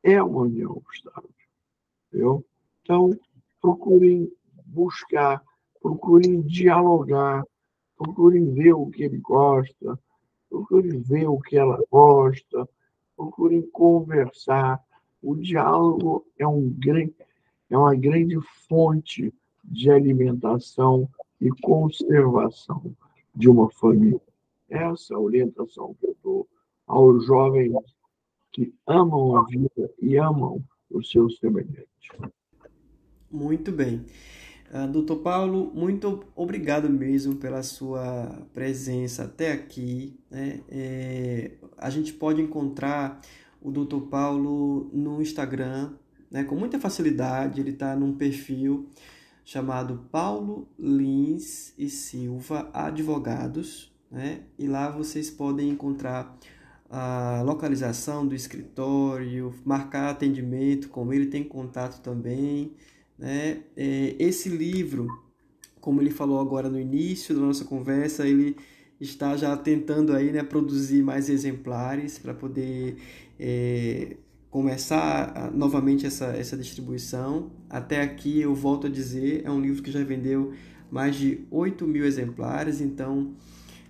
é 0.00 0.22
uma 0.22 0.42
união 0.42 0.80
estável. 0.94 1.28
Viu? 2.12 2.46
Então, 2.82 3.10
procurem 3.60 4.32
buscar, 4.64 5.42
procurem 5.82 6.40
dialogar, 6.40 7.42
procurem 7.96 8.54
ver 8.54 8.74
o 8.74 8.86
que 8.86 9.02
ele 9.02 9.18
gosta, 9.18 9.98
procure 10.48 10.96
ver 10.98 11.26
o 11.26 11.40
que 11.40 11.58
ela 11.58 11.82
gosta, 11.90 12.68
procure 13.16 13.60
conversar. 13.72 14.80
O 15.20 15.34
diálogo 15.34 16.24
é, 16.38 16.46
um 16.46 16.70
grande, 16.70 17.12
é 17.68 17.76
uma 17.76 17.96
grande 17.96 18.38
fonte 18.68 19.34
de 19.64 19.90
alimentação 19.90 21.10
e 21.40 21.50
conservação 21.60 22.94
de 23.34 23.50
uma 23.50 23.68
família. 23.68 24.22
Essa 24.68 25.14
é 25.14 25.16
orientação 25.16 25.92
que 25.94 26.06
eu 26.06 26.16
dou 26.22 26.48
aos 26.88 27.26
jovens 27.26 27.72
que 28.52 28.74
amam 28.86 29.36
a 29.36 29.44
vida 29.44 29.90
e 30.00 30.16
amam 30.16 30.64
os 30.90 31.10
seus 31.10 31.38
semelhantes. 31.38 31.86
Muito 33.30 33.70
bem. 33.70 34.06
Uh, 34.72 34.90
Doutor 34.90 35.16
Paulo, 35.18 35.70
muito 35.74 36.24
obrigado 36.34 36.90
mesmo 36.90 37.36
pela 37.36 37.62
sua 37.62 38.46
presença 38.52 39.24
até 39.24 39.52
aqui. 39.52 40.18
Né? 40.30 40.60
É, 40.68 41.52
a 41.76 41.88
gente 41.90 42.12
pode 42.12 42.40
encontrar 42.40 43.20
o 43.62 43.70
Doutor 43.70 44.02
Paulo 44.08 44.90
no 44.92 45.22
Instagram 45.22 45.92
né? 46.30 46.44
com 46.44 46.54
muita 46.54 46.78
facilidade. 46.78 47.60
Ele 47.60 47.70
está 47.70 47.94
num 47.94 48.14
perfil 48.14 48.88
chamado 49.44 50.06
Paulo 50.10 50.68
Lins 50.78 51.72
e 51.78 51.88
Silva 51.88 52.68
Advogados. 52.72 53.90
Né? 54.10 54.42
E 54.58 54.66
lá 54.66 54.90
vocês 54.90 55.30
podem 55.30 55.70
encontrar 55.70 56.38
a 56.90 57.42
localização 57.44 58.26
do 58.26 58.34
escritório, 58.34 59.54
marcar 59.64 60.10
atendimento 60.10 60.88
com 60.88 61.12
ele, 61.12 61.26
tem 61.26 61.44
contato 61.44 62.00
também. 62.00 62.72
Né? 63.18 63.60
É, 63.76 64.14
esse 64.18 64.48
livro, 64.48 65.06
como 65.80 66.00
ele 66.00 66.10
falou 66.10 66.40
agora 66.40 66.68
no 66.68 66.80
início 66.80 67.34
da 67.34 67.40
nossa 67.40 67.64
conversa, 67.64 68.26
ele 68.26 68.56
está 69.00 69.36
já 69.36 69.56
tentando 69.56 70.14
aí, 70.14 70.32
né, 70.32 70.42
produzir 70.42 71.02
mais 71.02 71.28
exemplares 71.28 72.18
para 72.18 72.34
poder 72.34 72.96
é, 73.38 74.16
começar 74.50 75.52
novamente 75.54 76.06
essa, 76.06 76.26
essa 76.26 76.56
distribuição. 76.56 77.52
Até 77.68 78.00
aqui, 78.02 78.40
eu 78.40 78.54
volto 78.54 78.86
a 78.86 78.90
dizer, 78.90 79.42
é 79.44 79.50
um 79.50 79.60
livro 79.60 79.82
que 79.82 79.90
já 79.90 80.02
vendeu 80.02 80.52
mais 80.90 81.16
de 81.16 81.46
8 81.50 81.86
mil 81.86 82.04
exemplares, 82.04 82.80
então 82.80 83.34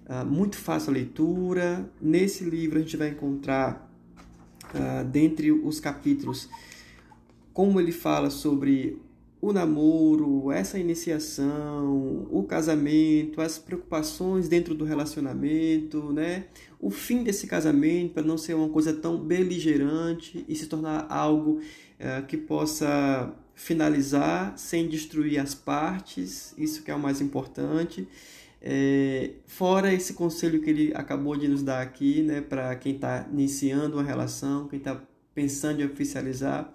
uh, 0.08 0.24
muito 0.24 0.56
fácil 0.56 0.90
a 0.90 0.94
leitura. 0.94 1.88
Nesse 2.00 2.44
livro 2.44 2.78
a 2.78 2.80
gente 2.80 2.96
vai 2.96 3.10
encontrar, 3.10 3.90
uh, 4.74 5.04
dentre 5.04 5.52
os 5.52 5.78
capítulos, 5.80 6.48
como 7.52 7.80
ele 7.80 7.92
fala 7.92 8.30
sobre 8.30 9.00
o 9.40 9.52
namoro, 9.52 10.50
essa 10.50 10.78
iniciação, 10.78 12.26
o 12.30 12.42
casamento, 12.42 13.40
as 13.40 13.56
preocupações 13.56 14.48
dentro 14.48 14.74
do 14.74 14.84
relacionamento, 14.84 16.12
né? 16.12 16.46
O 16.80 16.90
fim 16.90 17.22
desse 17.22 17.46
casamento 17.46 18.14
para 18.14 18.22
não 18.24 18.36
ser 18.36 18.54
uma 18.54 18.68
coisa 18.68 18.92
tão 18.92 19.16
beligerante 19.16 20.44
e 20.48 20.56
se 20.56 20.66
tornar 20.66 21.06
algo 21.08 21.60
é, 21.98 22.20
que 22.22 22.36
possa 22.36 23.32
finalizar 23.54 24.56
sem 24.56 24.88
destruir 24.88 25.38
as 25.38 25.54
partes, 25.54 26.54
isso 26.56 26.82
que 26.82 26.90
é 26.90 26.94
o 26.94 26.98
mais 26.98 27.20
importante. 27.20 28.08
É, 28.60 29.30
fora 29.46 29.92
esse 29.92 30.14
conselho 30.14 30.60
que 30.60 30.70
ele 30.70 30.92
acabou 30.94 31.36
de 31.36 31.46
nos 31.46 31.62
dar 31.62 31.80
aqui, 31.80 32.22
né, 32.22 32.40
para 32.40 32.74
quem 32.76 32.94
está 32.94 33.28
iniciando 33.32 33.96
uma 33.96 34.02
relação, 34.02 34.66
quem 34.68 34.78
está 34.78 35.00
pensando 35.34 35.80
em 35.80 35.84
oficializar. 35.84 36.72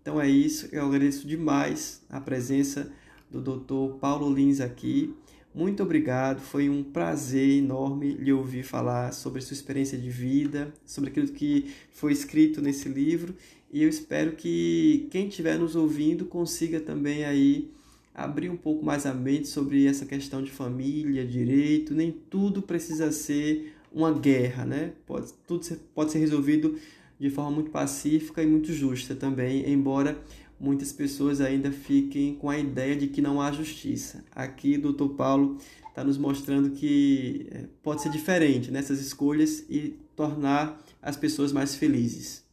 Então 0.00 0.20
é 0.20 0.28
isso, 0.28 0.68
eu 0.72 0.86
agradeço 0.86 1.26
demais 1.26 2.02
a 2.08 2.20
presença 2.20 2.90
do 3.30 3.42
Dr. 3.42 3.98
Paulo 3.98 4.32
Lins 4.32 4.60
aqui. 4.60 5.14
Muito 5.54 5.82
obrigado, 5.82 6.40
foi 6.40 6.70
um 6.70 6.82
prazer 6.82 7.58
enorme 7.58 8.12
lhe 8.12 8.32
ouvir 8.32 8.62
falar 8.62 9.12
sobre 9.12 9.40
sua 9.42 9.54
experiência 9.54 9.98
de 9.98 10.08
vida, 10.08 10.72
sobre 10.84 11.10
aquilo 11.10 11.28
que 11.28 11.72
foi 11.90 12.12
escrito 12.12 12.62
nesse 12.62 12.88
livro, 12.88 13.34
e 13.70 13.82
eu 13.82 13.88
espero 13.88 14.32
que 14.32 15.08
quem 15.10 15.28
estiver 15.28 15.58
nos 15.58 15.76
ouvindo 15.76 16.24
consiga 16.24 16.80
também 16.80 17.24
aí 17.24 17.70
abrir 18.18 18.50
um 18.50 18.56
pouco 18.56 18.84
mais 18.84 19.06
a 19.06 19.14
mente 19.14 19.46
sobre 19.46 19.86
essa 19.86 20.04
questão 20.04 20.42
de 20.42 20.50
família, 20.50 21.24
direito, 21.24 21.94
nem 21.94 22.10
tudo 22.10 22.60
precisa 22.60 23.12
ser 23.12 23.74
uma 23.92 24.12
guerra, 24.12 24.64
né? 24.64 24.92
Pode, 25.06 25.32
tudo 25.46 25.64
pode 25.94 26.10
ser 26.10 26.18
resolvido 26.18 26.76
de 27.18 27.30
forma 27.30 27.52
muito 27.52 27.70
pacífica 27.70 28.42
e 28.42 28.46
muito 28.46 28.72
justa 28.72 29.14
também, 29.14 29.70
embora 29.70 30.18
muitas 30.58 30.92
pessoas 30.92 31.40
ainda 31.40 31.70
fiquem 31.70 32.34
com 32.34 32.50
a 32.50 32.58
ideia 32.58 32.96
de 32.96 33.06
que 33.06 33.22
não 33.22 33.40
há 33.40 33.52
justiça. 33.52 34.24
Aqui 34.34 34.76
doutor 34.76 35.10
Paulo 35.10 35.56
está 35.88 36.02
nos 36.02 36.18
mostrando 36.18 36.70
que 36.70 37.48
eh, 37.52 37.66
pode 37.82 38.02
ser 38.02 38.10
diferente 38.10 38.70
nessas 38.72 39.00
escolhas 39.00 39.64
e 39.70 39.96
tornar 40.16 40.76
as 41.00 41.16
pessoas 41.16 41.52
mais 41.52 41.76
felizes. 41.76 42.44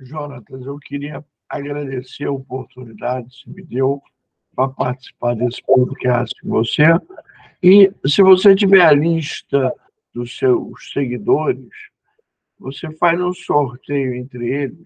Jonatas, 0.00 0.66
eu 0.66 0.76
queria 0.78 1.24
agradecer 1.48 2.24
a 2.24 2.32
oportunidade 2.32 3.28
que 3.44 3.50
me 3.50 3.62
deu 3.62 4.02
para 4.54 4.68
participar 4.68 5.34
desse 5.34 5.62
podcast 5.62 6.34
com 6.40 6.48
você. 6.48 6.84
E 7.62 7.92
se 8.06 8.22
você 8.22 8.54
tiver 8.54 8.82
a 8.82 8.92
lista 8.92 9.72
dos 10.14 10.36
seus 10.36 10.92
seguidores, 10.92 11.68
você 12.58 12.90
faz 12.96 13.20
um 13.20 13.32
sorteio 13.32 14.14
entre 14.14 14.48
eles 14.48 14.84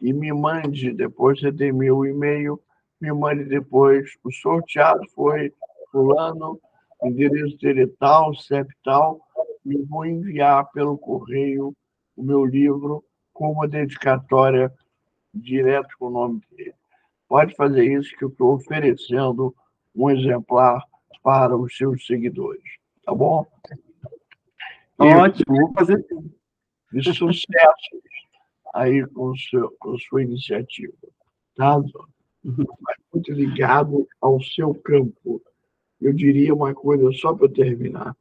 e 0.00 0.12
me 0.12 0.32
mande 0.32 0.92
depois, 0.92 1.40
você 1.40 1.52
tem 1.52 1.72
meu 1.72 2.04
e-mail, 2.04 2.60
me 3.00 3.12
mande 3.12 3.44
depois, 3.44 4.16
o 4.22 4.30
sorteado 4.30 5.02
foi 5.14 5.52
fulano, 5.90 6.60
endereço 7.02 7.56
dele 7.58 7.86
tal, 7.98 8.34
CEP 8.34 8.72
tal, 8.84 9.20
e 9.64 9.76
vou 9.84 10.04
enviar 10.04 10.70
pelo 10.72 10.98
correio 10.98 11.74
o 12.16 12.22
meu 12.22 12.44
livro 12.44 13.04
com 13.32 13.52
uma 13.52 13.66
dedicatória 13.66 14.72
direto 15.32 15.88
com 15.98 16.06
o 16.06 16.10
nome 16.10 16.40
dele 16.50 16.77
pode 17.28 17.54
fazer 17.54 17.84
isso 17.84 18.16
que 18.16 18.24
eu 18.24 18.28
estou 18.28 18.54
oferecendo 18.54 19.54
um 19.94 20.10
exemplar 20.10 20.82
para 21.22 21.56
os 21.56 21.76
seus 21.76 22.06
seguidores, 22.06 22.62
tá 23.04 23.14
bom? 23.14 23.46
Ótimo, 24.98 25.56
vou 25.56 25.72
fazer 25.74 26.04
de 26.92 27.12
sucesso 27.12 28.02
aí 28.74 29.06
com, 29.08 29.36
seu, 29.36 29.70
com 29.78 29.96
sua 29.98 30.22
iniciativa, 30.22 30.94
tá? 31.54 31.80
Mas 32.42 32.96
muito 33.12 33.32
ligado 33.32 34.08
ao 34.20 34.40
seu 34.40 34.74
campo. 34.74 35.42
Eu 36.00 36.12
diria 36.12 36.54
uma 36.54 36.72
coisa 36.74 37.12
só 37.12 37.34
para 37.34 37.48
terminar. 37.48 38.16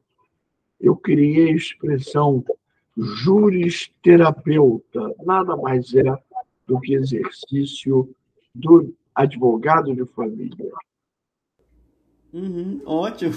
Eu 0.80 0.96
criei 0.96 1.52
a 1.52 1.56
expressão 1.56 2.44
juristerapeuta, 2.98 5.14
nada 5.24 5.56
mais 5.56 5.94
é 5.94 6.04
do 6.66 6.80
que 6.80 6.96
exercício 6.96 8.10
do 8.58 8.94
advogado 9.14 9.94
de 9.96 10.06
família. 10.06 10.72
Uhum, 12.34 12.82
ótimo. 12.86 13.34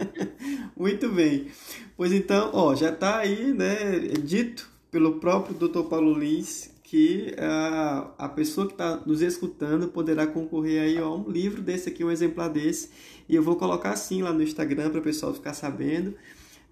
Muito 0.76 1.10
bem. 1.10 1.48
Pois 1.96 2.12
então, 2.12 2.50
ó, 2.52 2.74
já 2.74 2.90
está 2.90 3.18
aí, 3.18 3.52
né, 3.52 3.98
dito 4.22 4.70
pelo 4.90 5.18
próprio 5.18 5.54
Dr. 5.56 5.82
Paulo 5.88 6.16
Lins 6.16 6.72
que 6.84 7.34
a, 7.38 8.12
a 8.18 8.28
pessoa 8.28 8.66
que 8.66 8.74
está 8.74 9.02
nos 9.04 9.20
escutando 9.20 9.88
poderá 9.88 10.26
concorrer 10.26 10.82
aí 10.82 10.98
a 10.98 11.08
um 11.08 11.28
livro 11.28 11.60
desse 11.60 11.88
aqui, 11.88 12.04
um 12.04 12.10
exemplar 12.10 12.48
desse. 12.48 12.90
E 13.28 13.34
eu 13.34 13.42
vou 13.42 13.56
colocar 13.56 13.90
assim 13.90 14.22
lá 14.22 14.32
no 14.32 14.42
Instagram 14.42 14.90
para 14.90 15.00
o 15.00 15.02
pessoal 15.02 15.34
ficar 15.34 15.54
sabendo. 15.54 16.14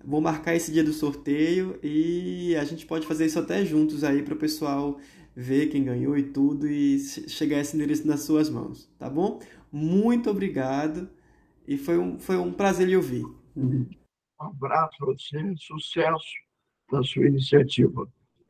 Vou 0.04 0.20
marcar 0.20 0.54
esse 0.54 0.70
dia 0.70 0.84
do 0.84 0.92
sorteio 0.92 1.78
e 1.82 2.54
a 2.56 2.64
gente 2.64 2.86
pode 2.86 3.06
fazer 3.06 3.26
isso 3.26 3.38
até 3.38 3.64
juntos 3.64 4.04
aí 4.04 4.22
para 4.22 4.34
o 4.34 4.36
pessoal 4.36 4.98
ver 5.34 5.68
quem 5.68 5.84
ganhou 5.84 6.16
e 6.16 6.22
tudo 6.22 6.68
e 6.68 6.98
chegar 6.98 7.58
esse 7.60 7.76
endereço 7.76 8.06
nas 8.06 8.20
suas 8.20 8.50
mãos, 8.50 8.90
tá 8.98 9.08
bom? 9.08 9.40
Muito 9.70 10.30
obrigado 10.30 11.08
e 11.66 11.76
foi 11.78 11.98
um, 11.98 12.18
foi 12.18 12.36
um 12.36 12.52
prazer 12.52 12.88
lhe 12.88 12.96
ouvir. 12.96 13.24
Um 13.56 13.86
abraço 14.38 14.96
a 15.02 15.06
você, 15.06 15.54
sucesso 15.56 16.24
na 16.90 17.02
sua 17.02 17.26
iniciativa. 17.26 18.06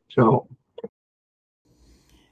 Tchau. 0.09 0.49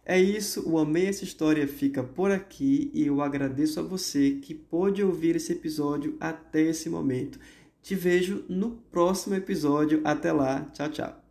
É 0.04 0.18
isso, 0.18 0.68
o 0.68 0.78
Amei 0.78 1.06
Essa 1.06 1.22
História 1.22 1.68
fica 1.68 2.02
por 2.02 2.32
aqui 2.32 2.90
e 2.92 3.06
eu 3.06 3.20
agradeço 3.20 3.78
a 3.78 3.82
você 3.82 4.40
que 4.42 4.54
pôde 4.54 5.04
ouvir 5.04 5.36
esse 5.36 5.52
episódio 5.52 6.16
até 6.18 6.62
esse 6.62 6.90
momento. 6.90 7.38
Te 7.82 7.94
vejo 7.94 8.44
no 8.48 8.72
próximo 8.90 9.34
episódio. 9.34 10.00
Até 10.04 10.32
lá. 10.32 10.64
Tchau, 10.72 10.90
tchau. 10.90 11.29